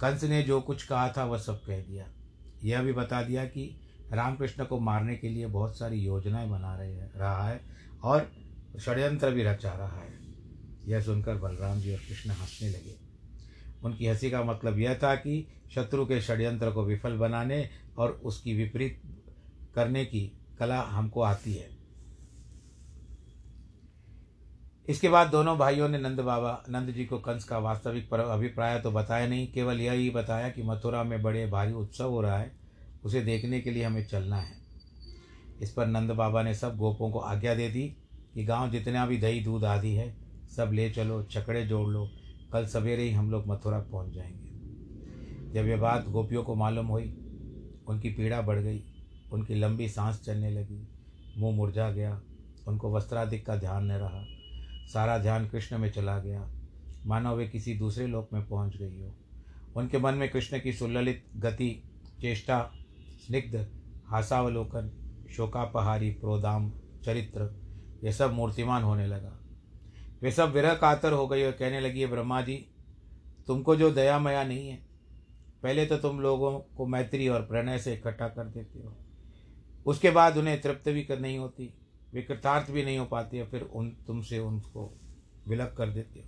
कंस 0.00 0.24
ने 0.24 0.42
जो 0.42 0.60
कुछ 0.60 0.86
कहा 0.86 1.08
था 1.08 1.24
वह 1.24 1.38
सब 1.38 1.64
कह 1.64 1.80
दिया। 1.80 2.06
यह 2.64 2.82
भी 2.82 2.92
बता 2.92 3.22
दिया 3.22 3.44
कि 3.44 3.80
रामकृष्ण 4.12 4.64
को 4.64 4.80
मारने 4.80 5.16
के 5.16 5.28
लिए 5.28 5.46
बहुत 5.46 5.78
सारी 5.78 5.96
योजनाएँ 5.96 6.48
बना 6.48 6.76
रहे 6.76 6.94
रहा 6.94 7.48
है 7.48 7.60
और 8.02 8.32
षड्यंत्र 8.80 9.30
भी 9.30 9.42
रचा 9.42 9.72
रहा 9.72 10.00
है। 10.00 10.23
यह 10.86 11.00
सुनकर 11.00 11.34
बलराम 11.34 11.80
जी 11.80 11.92
और 11.92 11.98
कृष्ण 11.98 12.30
हंसने 12.30 12.68
लगे। 12.68 12.96
उनकी 13.84 14.06
हँसी 14.06 14.30
का 14.30 14.42
मतलब 14.44 14.78
यह 14.78 14.94
था 14.94 15.14
कि 15.14 15.46
शत्रु 15.74 16.06
के 16.06 16.20
षड्यंत्र 16.20 16.70
को 16.70 16.84
विफल 16.84 17.16
बनाने 17.16 17.68
और 17.98 18.10
उसकी 18.10 18.54
विपरीत 18.54 19.02
करने 19.74 20.04
की 20.04 20.40
कला 20.58 20.80
हमको 20.80 21.22
आती 21.22 21.54
है। 21.54 21.68
इसके 24.88 25.08
बाद 25.08 25.28
दोनों 25.28 25.58
भाइयों 25.58 25.88
ने 25.88 25.98
नंद 25.98 26.20
बाबा, 26.20 26.64
नंद 26.68 26.90
जी 26.90 27.04
को 27.04 27.18
कंस 27.18 27.44
का 27.44 27.58
वास्तविक 27.58 28.14
अभिप्राय 28.14 28.80
तो 28.80 28.90
बताया 28.90 29.26
नहीं, 29.26 29.52
केवल 29.52 29.80
यही 29.80 30.10
बताया 30.10 30.48
कि 30.48 30.62
मथुरा 30.62 31.04
में 31.04 31.22
बड़े 31.22 31.46
भारी 31.46 31.72
उत्सव 31.72 32.10
हो 32.10 32.20
रहा 32.20 32.38
है, 32.38 32.52
उसे 33.04 33.20
देखने 33.20 33.60
के 33.60 33.70
लिए 33.70 33.84
हमें 33.84 34.06
चलना 34.06 34.36
है। 34.36 34.56
इस 35.60 35.72
पर 35.72 35.86
नंद 35.86 36.10
बाबा 36.10 36.42
ने 36.42 36.54
सब 36.54 36.76
गोपों 36.76 37.10
को 37.10 37.18
आज्ञा 37.18 37.54
दे 37.54 37.68
दी 37.68 37.96
कि 38.34 38.44
गाँव 38.44 38.70
जितना 38.70 39.06
भी 39.06 39.18
दही 39.18 39.40
दूध 39.40 39.64
आदि 39.64 39.94
है 39.94 40.23
सब 40.48 40.70
ले 40.72 40.90
चलो 40.90 41.22
छकड़े 41.22 41.66
जोड़ 41.66 41.88
लो। 41.88 42.10
कल 42.52 42.66
सवेरे 42.66 43.02
ही 43.02 43.10
हम 43.10 43.30
लोग 43.30 43.46
मथुरा 43.46 43.78
पहुँच 43.78 44.14
जाएँगे। 44.14 44.44
जब 45.52 45.66
यह 45.66 45.76
बात 45.76 46.08
गोपियों 46.08 46.44
को 46.44 46.54
मालूम 46.54 46.86
हुई, 46.86 47.20
उनकी 47.88 48.10
पीड़ा 48.10 48.42
बढ़ 48.42 48.58
गई, 48.58 48.84
उनकी 49.32 49.54
लंबी 49.54 49.88
सांस 49.88 50.22
चलने 50.22 50.50
लगी, 50.50 50.88
मुँह 51.38 51.56
मुरझा 51.56 51.90
गया, 51.90 52.22
उनको 52.68 52.94
वस्त्राधिक 52.94 53.46
का 53.46 53.56
ध्यान 53.56 53.84
न 53.84 53.92
रहा, 53.92 54.24
सारा 54.86 55.18
ध्यान 55.18 55.48
कृष्ण 55.48 55.78
में 55.78 55.92
चला 55.92 56.18
गया। 56.18 56.50
मानो 57.06 57.36
वे 57.36 57.48
किसी 57.48 57.74
दूसरे 57.74 58.06
लोक 58.06 58.28
में 58.32 58.48
पहुँच 58.48 58.76
गई 58.76 59.02
हो। 59.02 59.14
उनके 59.76 59.98
मन 59.98 60.14
में 60.14 60.30
कृष्ण 60.30 60.60
की 60.60 60.72
सुललित 60.72 61.24
गति, 61.36 61.82
चेष्टा, 62.20 62.72
स्निग्ध, 63.26 63.68
हासावलोकन, 64.06 64.90
शोकापहारी, 65.30 66.10
प्रोदाम, 66.10 66.72
चरित्र 67.04 67.64
ये 68.04 68.12
सब 68.12 68.32
मूर्तिमान 68.32 68.82
होने 68.82 69.06
लगा। 69.06 69.43
वे 70.24 70.30
सब 70.30 70.52
विरह 70.52 70.74
कातर 70.74 71.12
हो 71.12 71.28
गई 71.28 71.42
और 71.42 71.52
कहने 71.52 71.80
लगी, 71.80 72.00
है 72.00 72.06
ब्रह्मा 72.06 72.40
जी, 72.40 72.54
तुमको 73.46 73.76
जो 73.76 73.90
दया 73.90 74.18
मया 74.18 74.44
नहीं 74.44 74.68
है, 74.68 74.76
पहले 75.62 75.86
तो 75.86 75.96
तुम 75.96 76.20
लोगों 76.20 76.58
को 76.58 76.86
मैत्री 76.86 77.28
और 77.28 77.42
प्रणय 77.42 77.78
से 77.78 77.94
इकट्ठा 77.94 78.28
कर 78.28 78.44
देते 78.44 78.78
हो। 78.78 78.96
उसके 79.86 80.10
बाद 80.10 80.36
उन्हें 80.36 80.60
तृप्त 80.60 80.88
भी 80.88 81.02
कर 81.02 81.18
नहीं 81.18 81.38
होती, 81.38 81.74
वे 82.14 82.22
कृतार्थ 82.22 82.70
भी 82.70 82.84
नहीं 82.84 82.98
हो 82.98 83.04
पाती 83.04 83.36
है 83.36 83.46
फिर 83.46 83.62
उन, 83.62 83.90
तुमसे 84.06 84.38
उनको 84.38 85.00
विलक 85.48 85.74
कर 85.78 85.88
देते 85.88 86.20
हो। 86.20 86.26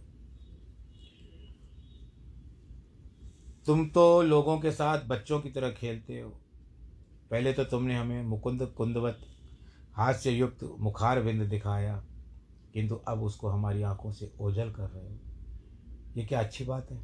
तुम 3.67 3.89
तो 3.89 4.23
लोगों 4.23 4.59
के 4.61 4.71
साथ 4.71 5.05
बच्चों 5.07 5.41
की 5.41 5.51
तरह 5.51 5.71
खेलते 5.71 6.21
हो। 6.21 6.31
पहले 7.31 7.53
तो 7.53 7.65
तुमने 7.65 7.95
हमें 7.95 8.23
मुकुंद 8.23 8.63
कुंदवत 8.77 9.21
हास्य 9.97 10.31
युक्त 10.31 10.59
मुखार 10.79 11.23
बिंद 11.23 11.43
दिखाया 11.43 12.05
किंतु 12.77 12.95
अब 12.95 13.23
उसको 13.23 13.49
हमारी 13.49 13.83
आँखों 13.83 14.13
से 14.13 14.33
ओझल 14.41 14.71
कर 14.71 14.89
रहे 14.89 15.09
हो। 15.09 15.19
ये 16.17 16.25
क्या 16.25 16.41
अच्छी 16.41 16.65
बात 16.65 16.91
है? 16.91 16.99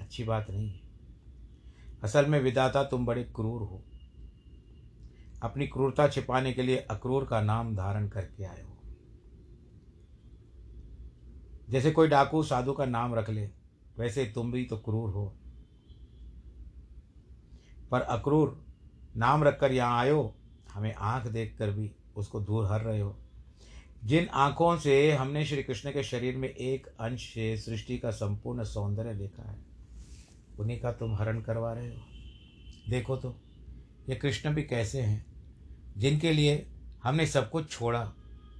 अच्छी 0.00 0.24
बात 0.24 0.46
नहीं 0.50 0.70
है। 0.70 0.80
असल 2.02 2.26
में 2.26 2.40
विदाता 2.40 2.84
तुम 2.84 3.06
बड़े 3.06 3.24
क्रूर 3.24 3.62
हो। 3.62 3.84
अपनी 5.42 5.66
क्रूरता 5.66 6.08
छिपाने 6.08 6.52
के 6.52 6.62
लिए 6.62 6.76
अक्रूर 6.76 7.24
का 7.24 7.40
नाम 7.40 7.76
धारण 7.76 8.08
करके 8.08 8.44
आए 8.44 8.62
हो। 8.62 8.76
जैसे 11.70 11.90
कोई 11.90 12.08
डाकू 12.08 12.42
साधु 12.42 12.72
का 12.72 12.84
नाम 12.84 13.14
रख 13.14 13.30
ले, 13.30 13.50
वैसे 13.98 14.32
तुम 14.34 14.52
भी 14.52 14.64
तो 14.64 14.76
क्रूर 14.78 15.10
हो। 15.10 15.36
पर 17.90 18.00
अक्रूर 18.00 18.66
नाम 19.16 19.44
रखकर 19.44 19.72
यहाँ 19.72 19.98
आयो 19.98 20.34
हमें 20.72 20.94
आँख 20.94 21.26
देखकर 21.26 21.70
भी 21.70 21.94
उसको 22.16 22.40
दूर 22.40 22.66
हर 22.66 22.80
रहे 22.80 23.00
हो। 23.00 23.20
जिन 24.04 24.28
आँखों 24.28 24.76
से 24.78 25.12
हमने 25.12 25.44
श्री 25.44 25.62
कृष्ण 25.62 25.90
के 25.90 26.02
शरीर 26.02 26.36
में 26.36 26.48
एक 26.48 26.86
अंश 27.00 27.22
से 27.34 27.56
सृष्टि 27.56 27.98
का 27.98 28.10
संपूर्ण 28.10 28.64
सौंदर्य 28.64 29.14
देखा 29.14 29.50
है, 29.50 29.56
उन्हीं 30.58 30.80
का 30.80 30.92
तुम 30.92 31.14
हरण 31.14 31.40
करवा 31.40 31.72
रहे 31.72 31.88
हो। 31.88 32.02
देखो 32.88 33.16
तो 33.16 33.34
ये 34.08 34.16
कृष्ण 34.16 34.54
भी 34.54 34.62
कैसे 34.62 35.00
हैं? 35.00 35.24
जिनके 35.96 36.32
लिए 36.32 36.66
हमने 37.04 37.26
सब 37.26 37.50
कुछ 37.50 37.70
छोड़ा, 37.70 38.12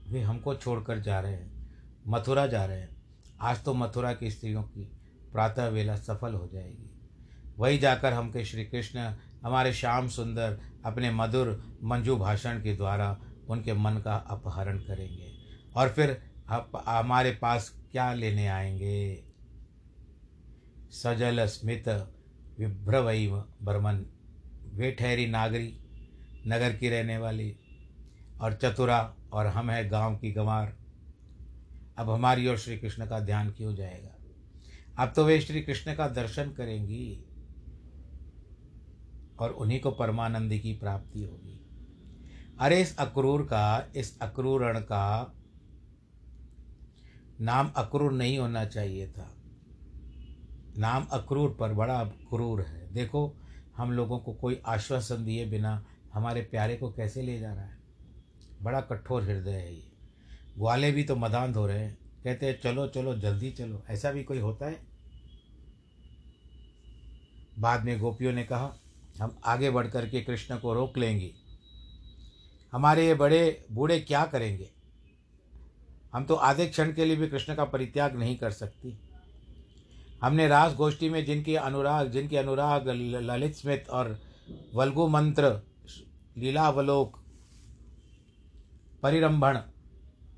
वे 0.09 0.21
हमको 0.21 0.55
छोड़कर 0.55 0.99
जा 0.99 1.21
रहे 1.21 1.33
हैं, 1.33 1.69
मथुरा 2.09 2.47
जा 2.47 2.65
रहे 2.65 2.81
हैं। 2.81 2.97
आज 3.41 3.63
तो 3.65 3.75
मथुरा 3.75 4.13
की 4.13 4.31
स्त्रियों 4.31 4.63
की 4.63 4.85
प्रातः 5.33 5.67
वेला 5.67 5.97
सफल 5.97 6.35
हो 6.35 6.49
जाएगी। 6.53 6.91
वही 7.59 7.79
जाकर 7.79 8.13
हमके 8.13 8.45
श्री 8.45 8.65
कृष्ण 8.65 8.99
हमारे 9.43 9.73
श्याम 9.73 10.09
सुंदर, 10.09 10.59
अपने 10.85 11.11
मधुर 11.11 11.79
मंजू 11.83 12.17
भाषण 12.17 12.63
के 12.63 12.77
द्वारा 12.77 13.17
उनके 13.49 13.73
मन 13.73 13.93
का 13.93 14.15
अपहरण 14.15 14.79
करेंगे। 14.79 15.33
और 15.77 15.89
फिर 15.89 16.23
आप, 16.49 16.85
हमारे 16.89 17.31
पास 17.31 17.83
क्या 17.93 18.15
लेने 18.15 18.47
आएँगे? 18.47 19.25
सजल 20.91 21.47
स्मित 21.47 21.89
विभ्रवई 22.61 23.27
बर्मन, 23.63 24.07
वे 24.75 24.93
ठहरी 24.93 25.27
नागरी, 25.27 25.79
नगर 26.47 26.77
की 26.77 26.89
रहने 26.89 27.19
वाली, 27.19 27.57
और 28.41 28.53
चतुरा, 28.53 29.17
और 29.33 29.47
हम 29.47 29.71
है 29.71 29.89
गाँव 29.89 30.17
की 30.17 30.33
गंवार। 30.33 30.77
अब 31.99 32.11
हमारी 32.11 32.47
और 32.47 32.59
श्री 32.59 32.79
कृष्ण 32.79 33.07
का 33.07 33.21
ध्यान 33.21 33.51
क्यों 33.51 33.75
जाएगा? 33.75 34.11
अब 34.99 35.13
तो 35.17 35.25
वे 35.25 35.41
श्री 35.41 35.61
कृष्ण 35.61 35.95
का 35.95 36.09
दर्शन 36.09 36.51
करेंगी, 36.51 37.25
और 39.39 39.51
उन्हीं 39.51 39.81
को 39.81 39.91
परमानंद 39.91 40.59
की 40.59 40.73
प्राप्ति 40.73 41.23
होगी। 41.23 41.64
अरे 42.61 42.83
इस 42.83 42.97
अक्रूर 42.97 43.43
का, 43.43 43.93
इस 43.97 44.21
अक्रूरण 44.21 44.81
का 44.81 45.35
नाम 47.41 47.73
अक्रूर 47.77 48.13
नहीं 48.13 48.39
होना 48.39 48.65
चाहिए 48.65 49.09
था। 49.09 49.35
नाम 50.79 51.05
अक्रूर 51.05 51.57
पर 51.61 51.73
बड़ा 51.73 52.05
क्रूर 52.05 52.63
है। 52.63 52.95
देखो, 52.95 53.37
हम 53.77 53.93
लोगों 53.93 54.19
को 54.19 54.35
कोई 54.35 54.63
आश्वासन 54.67 55.25
दिए 55.25 55.47
बिना 55.47 55.87
हमारे 56.13 56.43
प्यारे 56.43 56.77
को 56.77 56.93
कैसे 56.93 57.23
ले 57.23 57.39
जा 57.39 57.55
रहा 57.55 57.65
है? 57.65 57.79
बड़ा 58.63 58.81
कठोर 58.81 59.23
हृदय 59.23 59.51
है 59.51 59.75
ये। 59.75 59.93
ग्वाले 60.59 60.93
भी 60.93 61.05
तो 61.05 61.17
मदान 61.17 61.53
धो 61.53 61.67
रहे 61.67 61.79
हैं। 61.79 61.99
कहते 62.25 62.47
हैं, 62.47 62.61
चलो 62.61 62.87
चलो, 62.87 63.19
जल्दी 63.19 63.51
चलो। 63.51 63.83
ऐसा 63.89 64.11
भी 64.11 64.25
कोई 64.25 64.39
होता 64.39 64.67
है? 64.67 64.87
बाद 67.59 67.85
में 67.85 68.01
गोपियों 68.01 68.33
ने 68.33 68.45
कहा, 68.45 68.75
हम 69.23 69.41
आगे 69.45 69.71
बढ़ 69.71 69.87
कर 69.87 70.09
के 70.09 70.21
कृष्ण 70.21 70.59
को 70.59 70.75
रोक 70.75 70.99
लेंगे। 70.99 71.44
हमारे 72.75 73.07
ये 73.07 73.15
बड़े 73.15 73.65
बूढ़े 73.73 74.01
क्या 74.01 74.25
करेंगे? 74.25 74.71
हम 76.15 76.25
तो 76.25 76.35
आधे 76.35 76.67
क्षण 76.67 76.93
के 76.93 77.05
लिए 77.05 77.17
भी 77.17 77.29
कृष्ण 77.29 77.55
का 77.55 77.65
परित्याग 77.65 78.17
नहीं 78.17 78.37
कर 78.37 78.51
सकती। 78.51 78.99
हमने 80.23 80.49
रास 80.49 80.75
गोष्ठी 80.75 81.09
में 81.09 81.25
जिनके 81.25 81.57
अनुराग 81.57 82.11
जिनके 82.11 82.37
अनुराग, 82.37 82.89
ललित 82.89 83.55
स्मित 83.55 83.89
और 83.89 84.19
वल्गु 84.75 85.09
मंत्र 85.09 85.61
लीलावलोक 86.39 87.25
परिरंभण, 89.03 89.59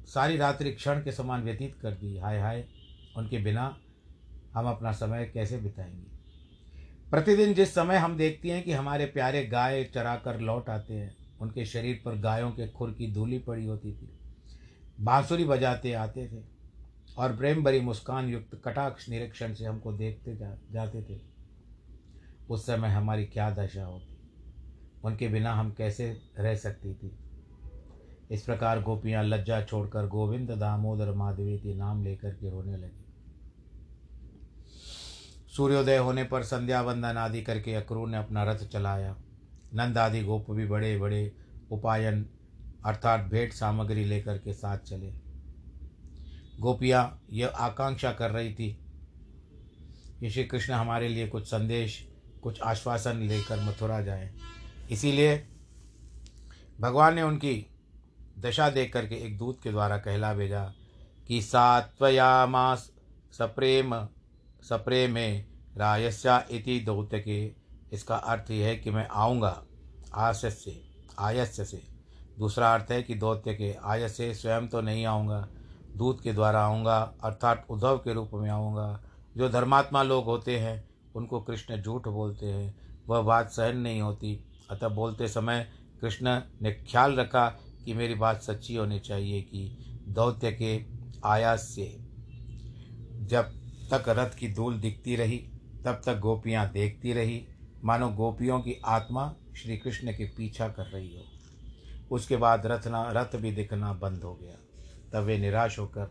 सारी 0.06 0.36
रात्रि 0.36 0.72
क्षण 0.72 1.02
के 1.02 1.12
समान 1.12 1.42
व्यतीत 1.42 1.78
कर 1.82 1.90
दी। 1.90 2.18
हाय 2.18 2.40
हाय, 2.40 2.68
उनके 3.16 3.38
बिना 3.38 3.78
हम 4.54 4.66
अपना 4.66 4.92
समय 4.92 5.30
कैसे 5.34 5.58
बिताएँगे? 5.58 6.06
प्रतिदिन 7.10 7.54
जिस 7.54 7.74
समय 7.74 7.96
हम 7.96 8.16
देखते 8.16 8.50
हैं 8.50 8.64
कि 8.64 8.72
हमारे 8.72 9.06
प्यारे 9.06 9.46
गाय 9.46 9.84
चरा 9.84 10.16
कर 10.16 10.40
लौट 10.40 10.68
आते 10.68 10.94
हैं 10.94 11.25
उनके 11.40 11.64
शरीर 11.64 12.02
पर 12.04 12.14
गायों 12.14 12.50
के 12.50 12.68
खुर 12.68 12.90
की 12.90 13.12
धूली 13.12 13.38
पड़ी 13.38 13.66
होती 13.66 13.92
थी। 13.92 14.18
बांसुरी 15.00 15.44
बजाते 15.44 15.92
आते 15.92 16.28
थे 16.28 16.44
और 17.18 17.36
प्रेम 17.36 17.64
भरी 17.64 17.80
मुस्कान 17.80 18.28
युक्त 18.28 18.60
कटाक्ष 18.64 19.08
निरीक्षण 19.08 19.54
से 19.54 19.64
हमको 19.64 19.92
देखते 19.92 20.36
जा, 20.36 20.56
जाते 20.72 21.02
थे। 21.02 21.20
उस 22.50 22.66
समय 22.66 22.88
हमारी 22.88 23.26
क्या 23.26 23.50
दशा 23.50 23.84
होती? 23.84 24.16
उनके 25.04 25.28
बिना 25.28 25.54
हम 25.54 25.72
कैसे 25.72 26.16
रह 26.38 26.54
सकती 26.54 26.94
थी? 26.94 27.18
इस 28.30 28.42
प्रकार 28.42 28.82
गोपियाँ 28.82 29.24
लज्जा 29.24 29.62
छोड़कर 29.62 30.06
गोविंद, 30.06 30.50
दामोदर 30.50 31.12
माधवी 31.12 31.58
के 31.58 31.74
नाम 31.74 32.04
लेकर 32.04 32.30
के 32.30 32.50
रोने 32.50 32.76
लगी। 32.76 33.04
सूर्योदय 35.56 35.96
होने 35.96 36.24
पर 36.24 36.42
संध्या 36.42 36.82
वंदन 36.82 37.16
आदि 37.16 37.42
करके 37.42 37.74
अक्रूर 37.74 38.08
ने 38.08 38.16
अपना 38.16 38.44
रथ 38.44 38.58
चलाया। 38.58 39.16
नंद 39.74 39.98
आदि 39.98 40.22
गोप 40.22 40.50
भी 40.50 40.66
बड़े 40.66 40.98
बड़े 40.98 41.32
उपायन 41.70 42.26
अर्थात 42.84 43.20
भेंट 43.20 43.52
सामग्री 43.52 44.04
लेकर 44.04 44.38
के 44.38 44.52
साथ 44.52 44.78
चले। 44.78 45.12
गोपियाँ 46.60 47.22
यह 47.30 47.48
आकांक्षा 47.48 48.12
कर 48.12 48.30
रही 48.30 48.54
थी 48.54 48.78
कि 50.20 50.30
श्री 50.30 50.44
कृष्ण 50.44 50.72
हमारे 50.72 51.08
लिए 51.08 51.28
कुछ 51.28 51.46
संदेश, 51.46 52.08
कुछ 52.42 52.60
आश्वासन 52.60 53.16
लेकर 53.16 53.60
मथुरा 53.60 54.00
जाए। 54.00 54.34
इसीलिए 54.90 55.48
भगवान 56.80 57.14
ने 57.14 57.22
उनकी 57.22 57.66
दशा 58.38 58.70
देख 58.70 58.92
करके 58.92 59.14
एक 59.14 59.38
दूत 59.38 59.62
के 59.62 59.70
द्वारा 59.70 59.98
कहला 59.98 60.34
भेजा 60.34 60.74
कि 61.28 61.42
सात्वया 61.42 61.86
सात्वयामास 61.86 62.92
सप्रेम, 63.32 64.04
सप्रेमे 64.62 65.44
रायस्या 65.76 66.46
इति 66.50 66.80
दौत्य 66.80 67.20
के 67.20 67.65
इसका 67.92 68.16
अर्थ 68.16 68.50
यह 68.50 68.66
है 68.66 68.76
कि 68.76 68.90
मैं 68.90 69.08
आऊँगा 69.10 69.62
आस्य 70.14 70.50
से, 70.50 70.84
आयस्य 71.18 71.64
से। 71.64 71.82
दूसरा 72.38 72.74
अर्थ 72.74 72.86
है 72.90 73.02
कि 73.02 73.14
दौत्य 73.14 73.54
के 73.54 73.74
आय 73.84 74.08
से 74.08 74.34
स्वयं 74.34 74.68
तो 74.68 74.80
नहीं 74.80 75.06
आऊँगा, 75.06 75.48
दूत 75.96 76.20
के 76.20 76.32
द्वारा 76.32 76.60
आऊँगा, 76.60 77.14
अर्थात 77.22 77.66
उद्धव 77.70 77.98
के 77.98 78.12
रूप 78.12 78.30
में 78.34 78.50
आऊँगा। 78.50 79.02
जो 79.36 79.48
धर्मात्मा 79.48 80.02
लोग 80.02 80.24
होते 80.24 80.58
हैं, 80.58 80.88
उनको 81.14 81.40
कृष्ण 81.40 81.82
झूठ 81.82 82.08
बोलते 82.08 82.46
हैं, 82.46 82.78
वह 83.08 83.22
बात 83.22 83.50
सहन 83.50 83.76
नहीं 83.76 84.00
होती। 84.00 84.44
अतः 84.70 84.88
बोलते 84.88 85.28
समय 85.28 85.72
कृष्ण 86.00 86.42
ने 86.62 86.72
ख्याल 86.72 87.16
रखा 87.16 87.48
कि 87.84 87.94
मेरी 87.94 88.14
बात 88.14 88.42
सच्ची 88.42 88.76
होनी 88.76 89.00
चाहिए 89.00 89.42
कि 89.42 89.78
दौत्य 90.08 90.52
के 90.52 90.84
आयास 91.24 91.62
से। 91.62 92.00
जब 93.20 93.42
तक 93.90 94.04
रथ 94.08 94.30
की 94.30 94.48
धूल 94.48 94.78
दिखती 94.78 95.16
रही, 95.16 95.38
तब 95.84 96.00
तक 96.06 96.18
गोपियाँ 96.18 96.72
देखती 96.72 97.12
रही 97.12 97.46
मानो 97.86 98.08
गोपियों 98.08 98.60
की 98.60 98.80
आत्मा 98.84 99.36
श्री 99.56 99.76
कृष्ण 99.78 100.12
के 100.12 100.24
पीछा 100.24 100.68
कर 100.68 100.86
रही 100.86 101.16
हो। 101.16 101.22
उसके 102.10 102.36
बाद 102.36 102.66
रथना, 102.66 103.12
रथ 103.12 103.36
भी 103.36 103.52
दिखना 103.52 103.92
बंद 103.92 104.22
हो 104.22 104.34
गया। 104.34 104.54
तब 105.12 105.26
वे 105.26 105.38
निराश 105.38 105.78
होकर, 105.78 106.10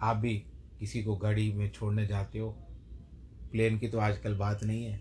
आप 0.00 0.16
भी 0.16 0.46
किसी 0.78 1.02
को 1.02 1.16
गाड़ी 1.16 1.52
में 1.52 1.70
छोड़ने 1.70 2.06
जाते 2.06 2.38
हो? 2.38 2.50
प्लेन 3.52 3.78
की 3.78 3.88
तो 3.88 3.98
आजकल 3.98 4.34
बात 4.34 4.64
नहीं 4.64 4.84
है। 4.84 5.00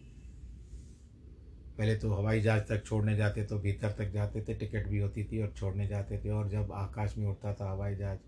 पहले 1.77 1.95
तो 1.95 2.13
हवाई 2.13 2.41
जहाज़ 2.41 2.63
तक 2.63 2.85
छोड़ने 2.85 3.15
जाते 3.17 3.43
तो 3.43 3.59
भीतर 3.59 3.91
तक 3.91 4.11
जाते 4.11 4.41
थे, 4.41 4.53
टिकट 4.53 4.87
भी 4.87 4.99
होती 4.99 5.23
थी 5.23 5.41
और 5.41 5.53
छोड़ने 5.57 5.87
जाते 5.87 6.17
थे। 6.17 6.29
और 6.29 6.49
जब 6.49 6.71
आकाश 6.71 7.17
में 7.17 7.27
उड़ता 7.27 7.53
था 7.53 7.71
हवाई 7.71 7.95
जहाज़ 7.95 8.19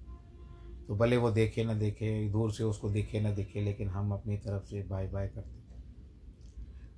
तो 0.87 0.95
भले 0.95 1.17
वो 1.17 1.31
देखे 1.31 1.63
ना 1.63 1.73
देखे, 1.73 2.29
दूर 2.29 2.53
से 2.53 2.63
उसको 2.63 2.89
दिखे 2.89 3.21
ना 3.21 3.31
दिखे, 3.31 3.61
लेकिन 3.61 3.89
हम 3.89 4.11
अपनी 4.11 4.37
तरफ़ 4.37 4.63
से 4.63 4.83
बाय 4.83 5.07
बाय 5.07 5.27
करते 5.27 5.60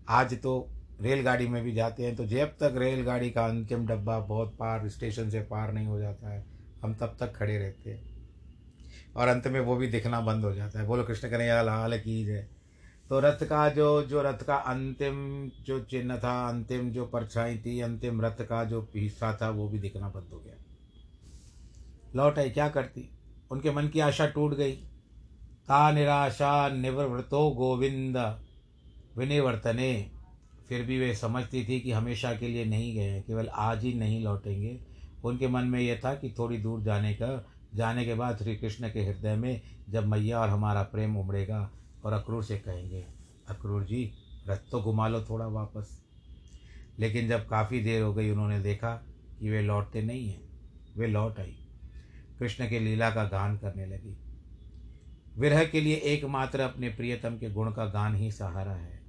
आज 0.09 0.41
तो 0.41 0.69
रेलगाड़ी 1.01 1.47
में 1.47 1.63
भी 1.63 1.73
जाते 1.73 2.03
हैं 2.03 2.15
तो 2.15 2.25
जब 2.25 2.47
तक 2.47 2.73
रेलगाड़ी 2.77 3.29
का 3.31 3.45
अंतिम 3.45 3.85
डब्बा 3.87 4.19
बहुत 4.19 4.55
पार 4.55 4.89
स्टेशन 4.89 5.29
से 5.29 5.41
पार 5.41 5.73
नहीं 5.73 5.87
हो 5.87 5.99
जाता 5.99 6.29
है, 6.29 6.45
हम 6.83 6.93
तब 6.95 7.17
तक 7.19 7.35
खड़े 7.35 7.57
रहते 7.57 7.91
हैं। 7.91 8.13
और 9.15 9.27
अंत 9.27 9.47
में 9.47 9.59
वो 9.59 9.75
भी 9.75 9.87
दिखना 9.87 10.21
बंद 10.21 10.45
हो 10.45 10.53
जाता 10.53 10.79
है। 10.79 10.87
बोलो 10.87 11.03
कृष्ण 11.03 11.29
कन्हैया, 11.29 11.61
लाल 11.61 11.99
की 11.99 12.25
जय। 12.25 12.47
तो 13.09 13.19
रथ 13.19 13.43
का 13.43 13.69
जो 13.69 14.03
जो 14.03 14.21
रथ 14.21 14.43
का 14.43 14.55
अंतिम, 14.55 15.49
जो 15.63 15.79
चिन्ह 15.79 16.17
था, 16.17 16.49
अंतिम 16.49 16.89
जो 16.89 17.05
परछाई 17.05 17.57
थी, 17.57 17.81
अंतिम 17.81 18.21
रथ 18.21 18.41
का 18.41 18.63
जो 18.63 18.89
हिस्सा 18.95 19.37
था, 19.41 19.49
वो 19.49 19.69
भी 19.69 19.79
दिखना 19.79 20.09
बंद 20.09 20.29
हो 20.33 20.39
गया। 20.39 20.53
लौट 22.15 22.39
आई, 22.39 22.49
क्या 22.49 22.69
करती? 22.69 23.09
उनके 23.51 23.71
मन 23.71 23.87
की 23.87 23.99
आशा 23.99 24.27
टूट 24.27 24.53
गई। 24.53 24.71
ता 25.67 25.91
निराशा 25.91 26.69
निवृतो 26.69 27.49
गोविंद। 27.49 28.17
विनिवर्तने। 29.17 30.11
फिर 30.69 30.83
भी 30.83 30.99
वे 30.99 31.15
समझती 31.15 31.65
थी 31.65 31.79
कि 31.79 31.91
हमेशा 31.91 32.33
के 32.33 32.47
लिए 32.47 32.65
नहीं 32.65 32.95
गए 32.95 33.21
केवल 33.21 33.47
आज 33.47 33.83
ही 33.83 33.93
नहीं 33.93 34.23
लौटेंगे। 34.23 34.79
उनके 35.23 35.47
मन 35.47 35.63
में 35.63 35.79
यह 35.79 36.01
था 36.05 36.15
कि 36.15 36.35
थोड़ी 36.39 36.57
दूर 36.57 36.81
जाने 36.81 37.13
का, 37.13 37.47
जाने 37.75 38.05
के 38.05 38.13
बाद 38.13 38.37
श्री 38.37 38.55
कृष्ण 38.55 38.89
के 38.89 39.05
हृदय 39.05 39.35
में 39.35 39.61
जब 39.89 40.05
मैया 40.05 40.39
और 40.39 40.49
हमारा 40.49 40.83
प्रेम 40.83 41.17
उमड़ेगा 41.17 41.71
और 42.05 42.13
अक्रूर 42.13 42.43
से 42.43 42.57
कहेंगे, 42.57 43.05
अक्रूर 43.47 43.83
जी, 43.83 44.13
रथ 44.49 44.57
तो 44.71 44.81
घुमा 44.81 45.07
लो 45.07 45.23
थोड़ा 45.23 45.47
वापस। 45.47 46.03
लेकिन 46.99 47.27
जब 47.27 47.47
काफ़ी 47.47 47.79
देर 47.79 48.01
हो 48.01 48.13
गई, 48.13 48.29
उन्होंने 48.29 48.59
देखा 48.59 48.91
कि 49.39 49.49
वे 49.49 49.61
लौटते 49.61 50.01
नहीं 50.01 50.27
हैं। 50.27 50.41
वे 50.97 51.07
लौट 51.07 51.39
आई। 51.39 51.57
कृष्ण 52.39 52.69
के 52.69 52.79
लीला 52.79 53.09
का 53.09 53.23
गान 53.23 53.57
करने 53.57 53.85
लगी। 53.85 54.17
विरह 55.37 55.65
के 55.65 55.81
लिए 55.81 55.95
एकमात्र 55.95 56.59
अपने 56.59 56.89
प्रियतम 56.89 57.37
के 57.37 57.49
गुण 57.49 57.71
का 57.71 57.85
गान 57.85 58.15
ही 58.15 58.31
सहारा 58.31 58.73
है। 58.73 59.02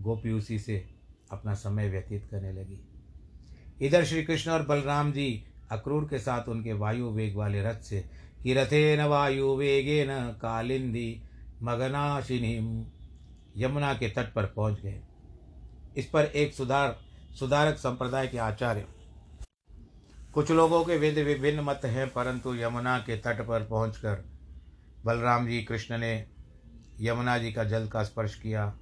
गोपी 0.00 0.32
उसी 0.32 0.58
से 0.58 0.76
अपना 1.32 1.54
समय 1.54 1.88
व्यतीत 1.88 2.26
करने 2.30 2.52
लगी। 2.52 2.80
इधर 3.80 4.04
श्री 4.04 4.22
कृष्ण 4.22 4.50
और 4.50 4.66
बलराम 4.66 5.12
जी 5.12 5.44
अक्रूर 5.72 6.04
के 6.04 6.18
साथ 6.18 6.48
उनके 6.48 6.72
वायु 6.72 7.10
वेग 7.10 7.36
वाले 7.36 7.62
रथ 7.62 7.80
से 7.80 8.00
कि 8.42 8.54
रथे 8.54 8.96
न 8.96 9.04
वायु 9.04 9.54
वेगे 9.56 10.04
न 10.04 10.18
कालिंदी 10.42 11.22
मगनाशिनी 11.62 12.56
यमुना 13.56 13.92
के 13.94 14.08
तट 14.08 14.32
पर 14.34 14.46
पहुँच 14.46 14.80
गए। 14.80 15.00
इस 15.96 16.06
पर 16.06 16.24
एक 16.24 16.54
सुधार, 16.54 16.96
सुधारक 17.38 17.76
संप्रदाय 17.76 18.28
के 18.28 18.38
आचार्य, 18.38 18.86
कुछ 20.34 20.50
लोगों 20.50 20.84
के 20.84 20.96
वेद, 20.96 21.18
विभिन्न 21.18 21.60
मत 21.60 21.80
हैं, 21.84 22.08
परंतु 22.08 22.54
यमुना 22.54 22.98
के 22.98 23.16
तट 23.16 23.46
पर 23.46 23.64
पहुंचकर 23.64 24.24
बलराम 25.04 25.46
जी, 25.46 25.62
कृष्ण 25.62 25.98
ने 25.98 26.26
यमुना 27.00 27.38
जी 27.38 27.52
का 27.52 27.64
जल 27.64 27.86
का 27.88 28.02
स्पर्श 28.02 28.34
किया। 28.34 28.72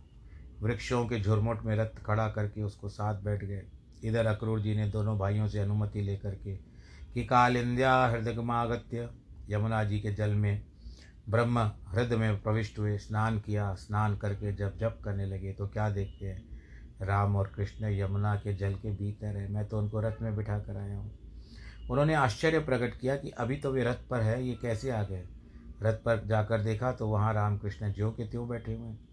वृक्षों 0.63 1.07
के 1.07 1.21
झुरमुट 1.21 1.63
में 1.63 1.77
रथ 1.77 2.03
खड़ा 2.07 2.29
करके 2.29 2.63
उसको 2.63 2.89
साथ 2.89 3.15
बैठ 3.15 3.45
गए। 3.45 3.63
इधर 4.05 4.27
अक्रूर 4.27 4.61
जी 4.61 4.75
ने 4.75 4.89
दोनों 4.89 5.19
भाइयों 5.19 5.49
से 5.49 5.59
अनुमति 5.59 6.01
लेकर 6.01 6.35
के 6.35 6.57
कि 7.15 7.25
काल 7.25 7.57
इंद्या 7.57 8.07
हृदयगमागत्य 8.07 9.09
यमुना 9.51 9.85
जी 9.85 10.01
के 10.01 10.13
जल 10.13 10.31
में 10.31 10.63
ब्रह्म 11.29 11.71
हृदय 11.89 12.17
में 12.17 12.43
प्रविष्ट 12.43 12.79
हुए, 12.79 12.99
स्नान 12.99 13.39
किया, 13.39 13.75
स्नान 13.75 14.17
करके 14.17 14.53
जब 14.53 14.79
जप 14.79 14.99
करने 15.05 15.27
लगे 15.27 15.53
तो 15.53 15.67
क्या 15.67 15.91
देखते 15.91 16.27
हैं? 16.27 16.43
राम 17.03 17.37
और 17.37 17.53
कृष्ण 17.57 17.87
यमुना 17.87 18.35
के 18.35 18.55
जल 18.55 18.75
के 18.75 18.91
भीतर 18.91 19.27
है। 19.27 19.53
मैं 19.53 19.69
तो 19.69 19.79
उनको 19.79 20.01
रथ 20.01 20.23
में 20.23 20.37
बिठा 20.37 20.59
कर 20.59 20.77
आया 20.77 20.97
हूँ। 20.97 21.19
उन्होंने 21.91 22.15
आश्चर्य 22.15 22.59
प्रकट 22.59 23.01
किया 23.01 23.17
कि 23.17 23.31
अभी 23.31 23.57
तो 23.57 23.73
वे 23.73 23.85
रथ 23.85 24.09
पर 24.11 24.21
है, 24.21 24.49
ये 24.49 24.55
कैसे 24.55 24.91
आ 24.91 25.03
गए? 25.03 25.25
रथ 25.83 25.95
पर 25.95 26.27
जाकर 26.27 26.61
देखा 26.61 26.93
तो 26.93 27.09
वहाँ 27.09 27.35
रामकृष्ण 27.35 27.93
ज्यों 27.93 28.13
के 28.13 28.25
त्यों 28.25 28.49
बैठे 28.49 28.75
हुए 28.75 28.89
हैं। 28.89 29.10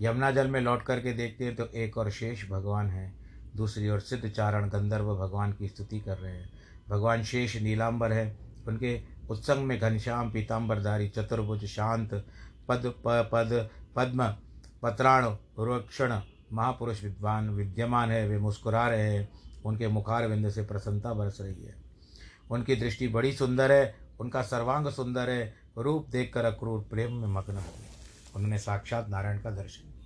यमुना 0.00 0.30
जल 0.30 0.48
में 0.48 0.60
लौट 0.60 0.82
करके 0.82 1.12
देखते 1.12 1.44
हैं 1.44 1.56
तो 1.56 1.66
एक 1.66 1.98
और 1.98 2.10
शेष 2.10 2.48
भगवान 2.50 2.90
है। 2.90 3.12
दूसरी 3.56 3.88
ओर 3.90 4.00
सिद्ध 4.00 4.28
चारण 4.28 4.68
गंधर्व 4.68 5.14
भगवान 5.16 5.52
की 5.52 5.68
स्तुति 5.68 6.00
कर 6.00 6.18
रहे 6.18 6.32
हैं। 6.32 6.50
भगवान 6.88 7.22
शेष 7.22 7.56
नीलांबर 7.56 8.12
है। 8.12 8.36
उनके 8.68 9.00
उत्संग 9.30 9.66
में 9.66 9.78
घनश्याम 9.80 10.32
पीताम्बरधारी 10.32 11.08
चतुर्भुज 11.08 11.64
शांत 11.64 12.14
पद 12.68 12.94
प, 13.06 13.30
पद 13.32 13.70
पद्म 13.96 14.28
पत्राण 14.82 15.24
रुक्षण 15.58 16.20
महापुरुष 16.52 17.02
विद्वान 17.04 17.50
विद्यमान 17.50 18.10
है। 18.10 18.28
वे 18.28 18.38
मुस्कुरा 18.38 18.88
रहे 18.88 19.12
हैं। 19.12 19.28
उनके 19.64 19.88
मुखार 19.88 20.26
विंद 20.26 20.50
से 20.50 20.62
प्रसन्नता 20.62 21.12
बरस 21.12 21.38
रही 21.40 21.64
है। 21.64 21.74
उनकी 22.50 22.76
दृष्टि 22.76 23.08
बड़ी 23.08 23.32
सुंदर 23.32 23.72
है। 23.72 23.94
उनका 24.20 24.42
सर्वांग 24.42 24.88
सुंदर 24.88 25.30
है। 25.30 25.54
रूप 25.78 26.08
देखकर 26.10 26.44
अक्रूर 26.44 26.80
प्रेम 26.80 27.12
में 27.12 27.28
मग्न 27.28 27.56
हो। 27.56 27.83
उन्होंने 28.36 28.58
साक्षात 28.58 29.08
नारायण 29.08 29.38
का 29.38 29.50
दर्शन 29.50 29.90
किया। 29.90 30.04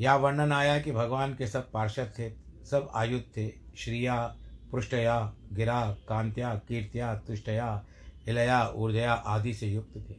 यह 0.00 0.14
वर्णन 0.14 0.52
आया 0.52 0.80
कि 0.80 0.92
भगवान 0.92 1.34
के 1.34 1.46
सब 1.46 1.70
पार्षद 1.70 2.12
थे, 2.18 2.30
सब 2.64 2.90
आयुध 2.94 3.22
थे, 3.36 3.52
श्रिया, 3.76 4.36
पृष्ठया, 4.72 5.34
गिरा, 5.52 5.96
कांत्या, 6.08 6.54
कीर्त्या, 6.54 7.14
तुष्टया 7.14 7.86
हिलया 8.26 8.68
ऊर्जया 8.68 9.12
आदि 9.12 9.54
से 9.54 9.66
युक्त 9.66 9.96
थे। 9.96 10.14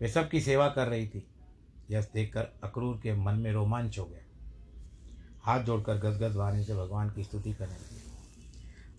वे 0.00 0.08
सबकी 0.08 0.40
सेवा 0.40 0.68
कर 0.68 0.88
रही 0.88 1.08
थी। 1.08 1.26
यह 1.90 2.06
देखकर 2.14 2.42
अक्रूर 2.64 3.00
के 3.02 3.14
मन 3.14 3.34
में 3.34 3.52
रोमांच 3.52 3.98
हो 3.98 4.04
गया। 4.04 4.20
हाथ 5.42 5.60
जोड़कर 5.60 5.98
गदगद 5.98 6.36
वाणी 6.36 6.64
से 6.64 6.74
भगवान 6.74 7.10
की 7.10 7.24
स्तुति 7.24 7.52
करने 7.52 7.74
लगे। 7.74 8.02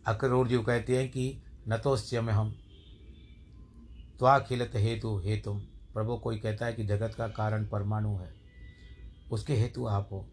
अक्रूर 0.08 0.48
जी 0.48 0.58
कहते 0.58 0.98
हैं 0.98 1.12
कि 1.12 1.44
नतोस्य 1.68 2.22
में 2.22 2.34
हम 2.34 2.56
त्वाखिलत 4.20 4.72
हेतु 4.76 5.18
हेतु 5.18 5.62
प्रभु, 5.96 6.16
कोई 6.16 6.38
कहता 6.38 6.66
है 6.66 6.74
कि 6.74 6.84
जगत 6.84 7.14
का 7.14 7.28
कारण 7.28 7.66
परमाणु 7.66 8.16
है, 8.18 8.34
उसके 9.32 9.54
हेतु 9.54 9.86
आप 9.86 10.10
हो। 10.12 10.26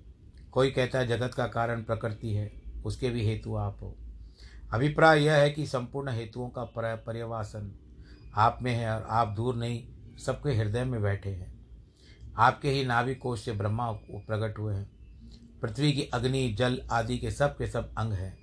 कोई 0.52 0.70
कहता 0.70 0.98
है 0.98 1.06
जगत 1.06 1.34
का 1.34 1.46
कारण 1.46 1.82
प्रकृति 1.82 2.34
है, 2.34 2.50
उसके 2.84 3.10
भी 3.10 3.24
हेतु 3.26 3.54
आप 3.56 3.78
हो। 3.82 3.96
अभिप्राय 4.72 5.22
यह 5.22 5.34
है 5.34 5.50
कि 5.50 5.66
संपूर्ण 5.66 6.12
हेतुओं 6.12 6.48
का 6.48 6.64
पर्यवासन 7.06 7.72
आप 8.34 8.58
में 8.62 8.72
है 8.72 8.90
और 8.90 9.06
आप 9.10 9.28
दूर 9.28 9.56
नहीं, 9.56 9.86
सबके 10.18 10.54
हृदय 10.54 10.84
में 10.84 11.02
बैठे 11.02 11.30
हैं। 11.30 11.52
आपके 12.36 12.70
ही 12.70 12.84
नाभिक 12.84 13.18
कोश 13.18 13.40
से 13.40 13.52
ब्रह्मा 13.52 13.90
प्रकट 13.92 14.58
हुए 14.58 14.74
हैं। 14.74 14.90
पृथ्वी 15.62 15.92
की 15.92 16.02
अग्नि, 16.02 16.52
जल 16.52 16.80
आदि 16.90 17.18
के 17.18 17.30
सब 17.30 17.56
के 17.56 17.66
सब 17.66 17.94
अंग 17.98 18.12
हैं। 18.12 18.36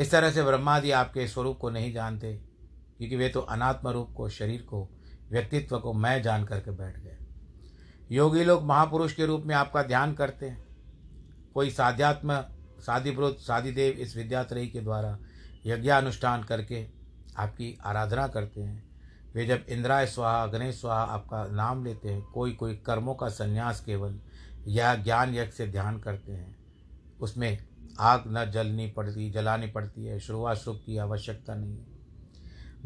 इस 0.00 0.10
तरह 0.10 0.30
से 0.30 0.42
ब्रह्मादि 0.42 0.90
आपके 0.90 1.26
स्वरूप 1.28 1.58
को 1.58 1.70
नहीं 1.70 1.92
जानते, 1.92 2.34
क्योंकि 2.98 3.16
वे 3.16 3.28
तो 3.28 3.40
अनात्म 3.40 3.88
रूप 3.88 4.12
को, 4.16 4.28
शरीर 4.28 4.62
को 4.62 4.88
व्यक्तित्व 5.34 5.78
को 5.78 5.92
मैं 5.92 6.22
जान 6.22 6.44
करके 6.44 6.70
बैठ 6.70 6.98
गए 6.98 7.16
योगी 8.12 8.44
लोग 8.44 8.64
महापुरुष 8.64 9.12
के 9.12 9.26
रूप 9.26 9.42
में 9.44 9.54
आपका 9.54 9.82
ध्यान 9.82 10.14
करते 10.14 10.46
हैं। 10.46 10.64
कोई 11.54 11.70
साध्यात्म 11.70 12.40
साधिभ्रुत 12.80 13.38
साधिदेव 13.38 13.92
इस 13.92 14.16
विद्यात्रयी 14.16 14.68
के 14.68 14.80
द्वारा 14.80 15.18
यज्ञानुष्ठान 15.66 16.42
करके 16.42 16.86
आपकी 17.36 17.78
आराधना 17.84 18.28
करते 18.28 18.60
हैं। 18.60 18.90
वे 19.34 19.46
जब 19.46 19.64
इंद्राय 19.68 20.06
स्वाहा, 20.06 20.42
अग्नि 20.42 20.72
स्वाहा 20.72 21.02
आपका 21.02 21.44
नाम 21.46 21.84
लेते 21.84 22.08
हैं 22.08 22.22
कोई 22.22 22.52
कोई 22.52 22.76
कर्मों 22.76 23.14
का 23.14 23.28
संन्यास 23.28 23.80
केवल 23.80 24.20
या 24.68 24.94
ज्ञान 24.94 25.34
यज्ञ 25.34 25.52
से 25.52 25.66
ध्यान 25.66 25.98
करते 25.98 26.32
हैं। 26.32 26.56
उसमें 27.20 27.58
आग 28.00 28.24
न 28.26 28.50
जलनी 28.50 28.86
पड़ती, 28.86 29.30
जलानी 29.30 29.66
पड़ती 29.66 30.04
है 30.04 30.20
शुरुआत 30.20 30.56
शुभ 30.56 30.82
की 30.86 30.96
आवश्यकता 30.96 31.54
नहीं 31.54 31.78
है। 31.78 31.86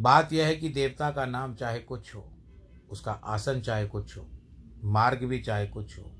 बात 0.01 0.33
यह 0.33 0.47
है 0.47 0.57
कि 0.57 0.69
देवता 0.69 1.11
का 1.11 1.27
नाम 1.27 1.55
चाहे 1.55 1.79
कुछ 1.79 2.15
हो 2.15 2.33
उसका 2.91 3.13
आसन 3.13 3.61
चाहे 3.61 3.87
कुछ 3.87 4.17
हो, 4.19 4.27
मार्ग 4.85 5.25
भी 5.25 5.39
चाहे 5.39 5.67
कुछ 5.67 5.99
हो, 5.99 6.11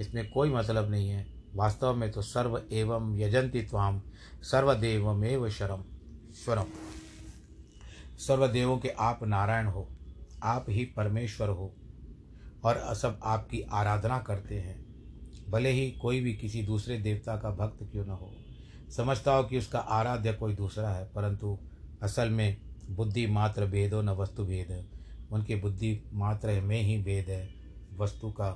इसमें 0.00 0.30
कोई 0.30 0.50
मतलब 0.50 0.90
नहीं 0.90 1.08
है। 1.08 1.26
वास्तव 1.54 1.94
में 1.94 2.10
तो 2.12 2.22
सर्व 2.22 2.60
एवं 2.72 3.14
यजंती 3.18 3.62
त्वाम 3.62 4.00
सर्वदेवमेव 4.42 5.48
शरम 5.50 5.84
स्वरम 6.34 6.66
सर्वदेवों 8.18 8.76
के 8.78 8.88
आप 8.88 9.20
नारायण 9.24 9.66
हो, 9.66 9.88
आप 10.42 10.66
ही 10.68 10.84
परमेश्वर 10.96 11.48
हो, 11.48 11.72
और 12.64 12.94
सब 12.94 13.20
आपकी 13.24 13.60
आराधना 13.62 14.18
करते 14.18 14.58
हैं। 14.60 14.76
भले 15.50 15.70
ही 15.70 15.90
कोई 15.92 16.20
भी 16.20 16.34
किसी 16.34 16.62
दूसरे 16.62 16.98
देवता 16.98 17.36
का 17.36 17.50
भक्त 17.50 17.82
क्यों 17.92 18.04
न 18.06 18.10
हो। 18.10 18.30
समझता 18.96 19.32
हो 19.32 19.44
कि 19.44 19.58
उसका 19.58 19.78
आराध्य 19.78 20.32
कोई 20.32 20.54
दूसरा 20.54 20.90
है, 20.90 21.04
परंतु 21.06 21.58
असल 22.02 22.30
में 22.30 22.56
बुद्धि 22.90 23.26
मात्र 23.26 23.66
भेदो 23.66 24.02
न 24.02 24.08
वस्तु 24.10 24.44
भेद। 24.44 24.88
उनकी 25.32 25.56
बुद्धि 25.56 26.10
मात्र 26.12 26.60
में 26.60 26.82
ही 26.82 27.02
भेद 27.02 27.28
है, 27.28 27.50
वस्तु 27.98 28.30
का 28.30 28.50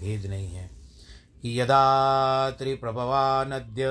भेद 0.00 0.26
नहीं 0.26 0.48
है। 0.48 0.70
कि 1.42 1.60
यदा 1.60 2.50
त्रिप्रभवा 2.50 3.44
नद्य 3.44 3.86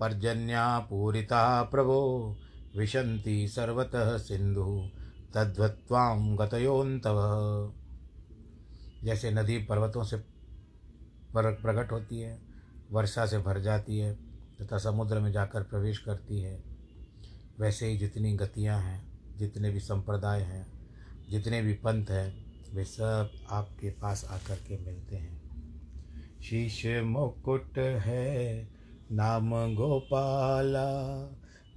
पर्जन्या 0.00 0.78
पूरिता 0.78 1.62
प्रभो 1.62 2.36
विशंति 2.76 3.48
सर्वतः 3.48 4.18
सिंधु 4.18 4.90
तद्वत्वाम 5.34 6.36
गतयोन्तव 6.36 7.72
जैसे 9.04 9.30
नदी 9.30 9.58
पर्वतों 9.58 10.04
से 10.04 10.16
प्रकट 11.36 11.92
होती 11.92 12.20
है, 12.20 12.42
वर्षा 12.90 13.26
से 13.26 13.38
भर 13.38 13.60
जाती 13.60 13.98
है, 13.98 14.14
तथा 14.60 14.78
समुद्र 14.78 15.20
में 15.20 15.32
जाकर 15.32 15.62
प्रवेश 15.62 15.98
करती 15.98 16.40
है, 16.40 16.62
वैसे 17.60 17.86
ही 17.86 17.98
जितनी 17.98 18.32
गतियाँ 18.32 18.80
हैं, 18.80 19.12
जितने 19.38 19.70
भी 19.70 19.80
संप्रदाय 19.80 20.40
हैं 20.40 20.81
जितने 21.32 21.62
भी 21.62 21.72
पंथ 21.72 22.06
हैं, 22.10 22.44
वे 22.74 22.84
सब 22.84 23.30
आपके 23.50 23.90
पास 23.90 24.24
आकर 24.30 24.54
के 24.54 24.78
मिलते 24.78 25.16
हैं। 25.16 25.42
शीश 26.42 26.86
मुकुट 26.86 27.78
है, 27.78 28.68
नाम 29.12 29.74
गोपाला, 29.74 30.90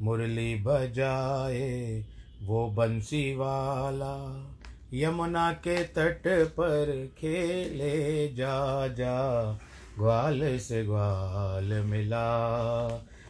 मुरली 0.02 0.56
बजाए 0.56 2.06
वो 2.42 2.70
बंसी 2.70 3.36
वाला 3.36 4.52
यमुना 4.94 5.54
के 5.54 5.84
तट 5.84 6.48
पर 6.48 7.10
खेले 7.18 8.28
जा 8.34 8.88
जा, 8.88 9.54
ग्वाल 10.00 10.58
से 10.58 10.86
ग्वाल 10.86 11.64
मिला। 11.64 12.36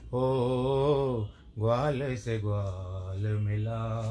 हो 0.06 1.30
ग्वाल 1.60 2.16
से 2.16 2.40
ग्वाल 2.40 3.28
मिला। 3.28 4.02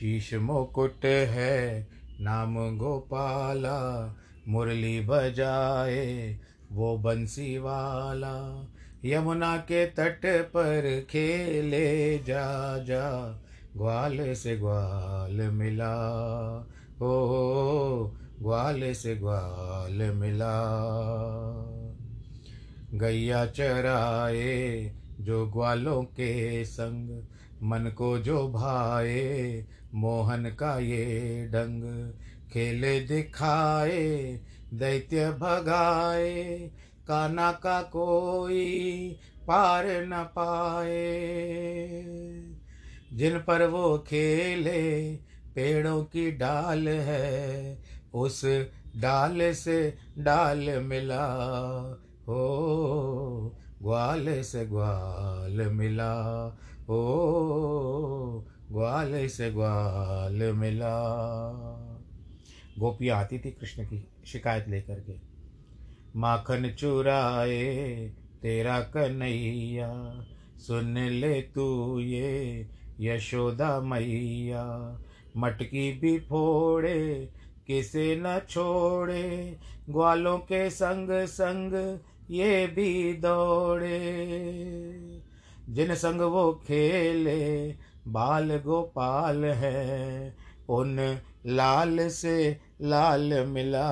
शीश 0.00 0.34
मुकुट 0.34 1.04
है, 1.04 1.88
नाम 2.20 2.78
गोपाला, 2.78 4.14
मुरली 4.48 5.00
बजाए 5.00 6.38
वो 6.72 6.98
बंसी 6.98 7.58
वाला। 7.58 8.68
यमुना 9.04 9.56
के 9.56 9.86
तट 9.86 10.20
पर 10.26 11.06
खेले 11.10 12.18
जा 12.18 12.78
जा, 12.78 13.30
ग्वाल 13.76 14.34
से 14.34 14.56
ग्वाल 14.56 15.32
मिला। 15.32 15.96
ओ, 17.02 17.14
ग्वाल 18.42 18.92
से 18.92 19.16
ग्वाल 19.16 19.92
मिला। 19.92 20.64
गैया 22.94 23.46
चराए 23.46 24.92
जो 25.20 25.46
ग्वालों 25.46 26.02
के 26.02 26.64
संग 26.64 27.22
मन 27.64 27.94
को 27.98 28.18
जो 28.18 28.48
भाए, 28.48 29.66
मोहन 29.94 30.44
का 30.44 30.78
ये 30.78 31.46
डंग। 31.48 32.12
खेले 32.52 33.00
दिखाए, 33.00 34.40
दैत्य 34.74 35.30
भगाए, 35.30 36.70
काना 37.08 37.52
का 37.52 37.82
कोई 37.82 39.16
पार 39.46 39.84
न 39.86 40.24
पाए। 40.38 40.94
जिन 43.12 43.38
पर 43.38 43.66
वो 43.66 43.98
खेले, 43.98 45.14
पेड़ों 45.54 46.04
की 46.04 46.30
डाल 46.30 46.88
है, 46.88 47.78
उस 48.14 48.44
डाल 48.96 49.52
से 49.52 49.94
डाल 50.18 50.70
मिला। 50.70 51.34
हो, 52.28 53.56
ग्वाल 53.82 54.42
से 54.42 54.66
ग्वाल 54.66 55.52
मिला। 55.52 56.12
हो 56.88 58.46
ग्वाल 58.72 59.28
से 59.28 59.50
ग्वाल 59.50 60.32
मिला। 60.32 61.00
गोपियाँ 62.78 63.18
आती 63.18 63.38
थी 63.38 63.50
कृष्ण 63.50 63.84
की 63.84 64.08
शिकायत 64.26 64.68
लेकर 64.68 64.94
के। 64.94 65.12
माखन 66.16 66.70
चुराए 66.70 68.12
तेरा 68.42 68.80
कन्हैया, 68.80 70.26
सुन 70.58 70.98
ले 70.98 71.42
तू 71.42 72.00
ये 72.00 72.68
यशोदा 73.00 73.80
मैया। 73.80 74.98
मटकी 75.36 75.92
भी 75.92 76.18
फोड़े, 76.18 77.28
किसे 77.66 78.16
न 78.16 78.40
छोड़े, 78.50 79.58
ग्वालों 79.90 80.38
के 80.38 80.70
संग 80.70 81.08
संग 81.10 81.98
ये 82.30 82.66
भी 82.66 83.12
दौड़े। 83.12 85.13
जिन 85.68 85.94
संग 85.94 86.20
वो 86.20 86.52
खेले, 86.52 87.74
बाल 88.08 88.58
गोपाल 88.58 89.44
है, 89.44 90.36
उन 90.68 91.18
लाल 91.46 92.08
से 92.08 92.60
लाल 92.80 93.46
मिला 93.46 93.88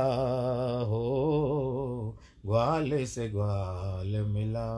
हो 0.82 2.18
ग्वाल 2.46 3.04
से 3.04 3.28
ग्वाल 3.28 4.16
मिला 4.16 4.68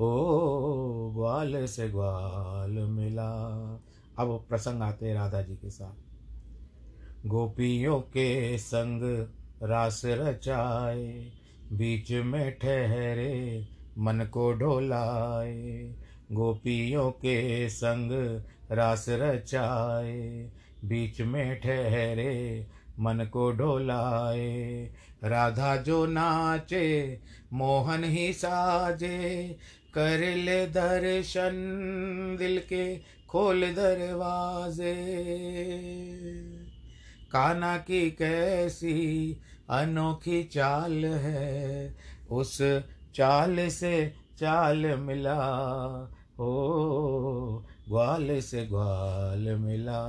ओ, 0.00 1.10
ग्वाल 1.10 1.66
से 1.66 1.88
ग्वाल 1.88 2.70
मिला। 2.70 3.30
अब 4.18 4.46
प्रसंग 4.48 4.82
आते 4.82 5.14
राधा 5.14 5.42
जी 5.42 5.54
के 5.54 5.70
साथ। 5.70 5.94
गोपियों 7.26 8.00
के 8.00 8.58
संग 8.58 9.26
रास 9.62 10.02
रचाए, 10.04 11.32
बीच 11.72 12.12
में 12.12 12.58
ठहरे 12.58 13.68
मन 13.98 14.28
को 14.32 14.52
ढोलाए 14.52 15.94
गोपियों 16.32 17.10
के 17.10 17.68
संग 17.68 18.42
रास 18.72 19.06
रचाए, 19.08 20.50
बीच 20.84 21.20
में 21.20 21.60
ठहरे 21.60 22.66
मन 23.00 23.28
को 23.32 23.52
ढोलाए 23.52 24.90
राधा 25.24 25.76
जो 25.76 26.06
नाचे, 26.06 27.18
मोहन 27.52 28.04
ही 28.04 28.32
साजे, 28.32 29.56
कर 29.94 30.36
ले 30.36 30.66
दर्शन 30.66 31.52
दिल 32.38 32.58
के 32.58 32.96
खोल 33.28 33.60
दरवाजे। 33.60 34.94
काना 37.32 37.76
की 37.76 38.10
कैसी 38.10 39.36
अनोखी 39.70 40.44
चाल 40.44 41.04
है, 41.04 41.94
उस 42.30 42.58
चाल 43.14 43.68
से 43.68 44.14
चाल 44.38 44.86
मिला 44.86 45.44
हो 46.32 47.64
ग्वाल 47.88 48.40
से 48.40 48.66
ग्वाल 48.66 49.56
मिला। 49.56 50.02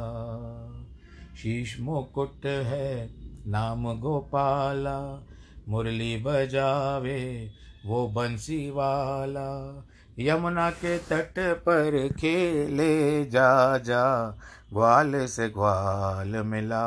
शीश 1.38 1.80
मुकुट 1.80 2.46
है, 2.46 3.16
नाम 3.48 4.00
गोपाला, 4.00 5.28
मुरली 5.70 6.18
बजावे 6.18 7.52
वो 7.86 8.08
बंसी 8.08 8.70
वाला। 8.70 9.86
यमुना 10.20 10.70
के 10.70 10.98
तट 10.98 11.34
पर 11.40 12.10
खेले 12.20 13.26
जा 13.26 13.78
जा, 13.78 14.30
ग्वाल 14.74 15.26
से 15.26 15.50
ग्वाल 15.50 16.28
मिला। 16.28 16.86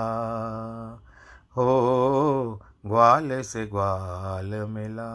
हो, 1.57 2.61
ग्वाल 2.87 3.43
से 3.43 3.67
ग्वाल 3.67 4.47
मिला। 4.47 5.13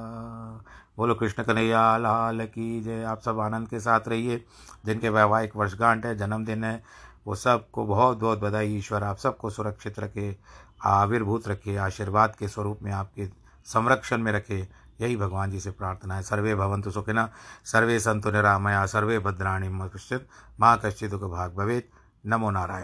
बोलो, 1.01 1.15
कृष्ण 1.15 1.43
कन्हैया, 1.43 1.97
लाल 1.97 2.45
की 2.45 2.81
जय। 2.81 3.03
आप 3.03 3.21
सब 3.21 3.39
आनंद 3.39 3.67
के 3.67 3.79
साथ 3.79 3.99
रहिए। 4.07 4.45
जिनके 4.85 5.09
वैवाहिक 5.09 5.55
वर्षगांठ 5.55 6.05
है, 6.05 6.17
जन्मदिन 6.17 6.63
है, 6.63 6.83
वो 7.27 7.35
सबको 7.35 7.85
बहुत 7.85 8.17
बहुत 8.17 8.39
बधाई। 8.39 8.77
ईश्वर 8.77 9.03
आप 9.03 9.17
सबको 9.17 9.49
सुरक्षित 9.49 9.99
रखे, 9.99 10.37
आविर्भूत 10.83 11.47
रखे, 11.47 11.77
आशीर्वाद 11.77 12.35
के 12.35 12.47
स्वरूप 12.47 12.79
में 12.83 12.91
आपके 12.91 13.25
संरक्षण 13.65 14.17
में 14.17 14.31
रखे। 14.31 14.67
यही 15.01 15.17
भगवान 15.17 15.51
जी 15.51 15.59
से 15.59 15.71
प्रार्थना 15.71 16.15
है। 16.15 16.23
सर्वे 16.23 16.55
भवंतु 16.55 16.91
सुखिना 16.91 17.29
सर्वे 17.65 17.99
संतु 17.99 18.31
निरामया, 18.31 18.85
सर्वे 18.85 19.19
भद्राणी 19.19 19.69
पश्चित 19.69 20.27
माँ 20.59 20.81
कश्चित 20.85 21.13
भाग 21.13 21.55
भवेद 21.55 21.83
नमो 22.25 22.51
नारायण। 22.51 22.79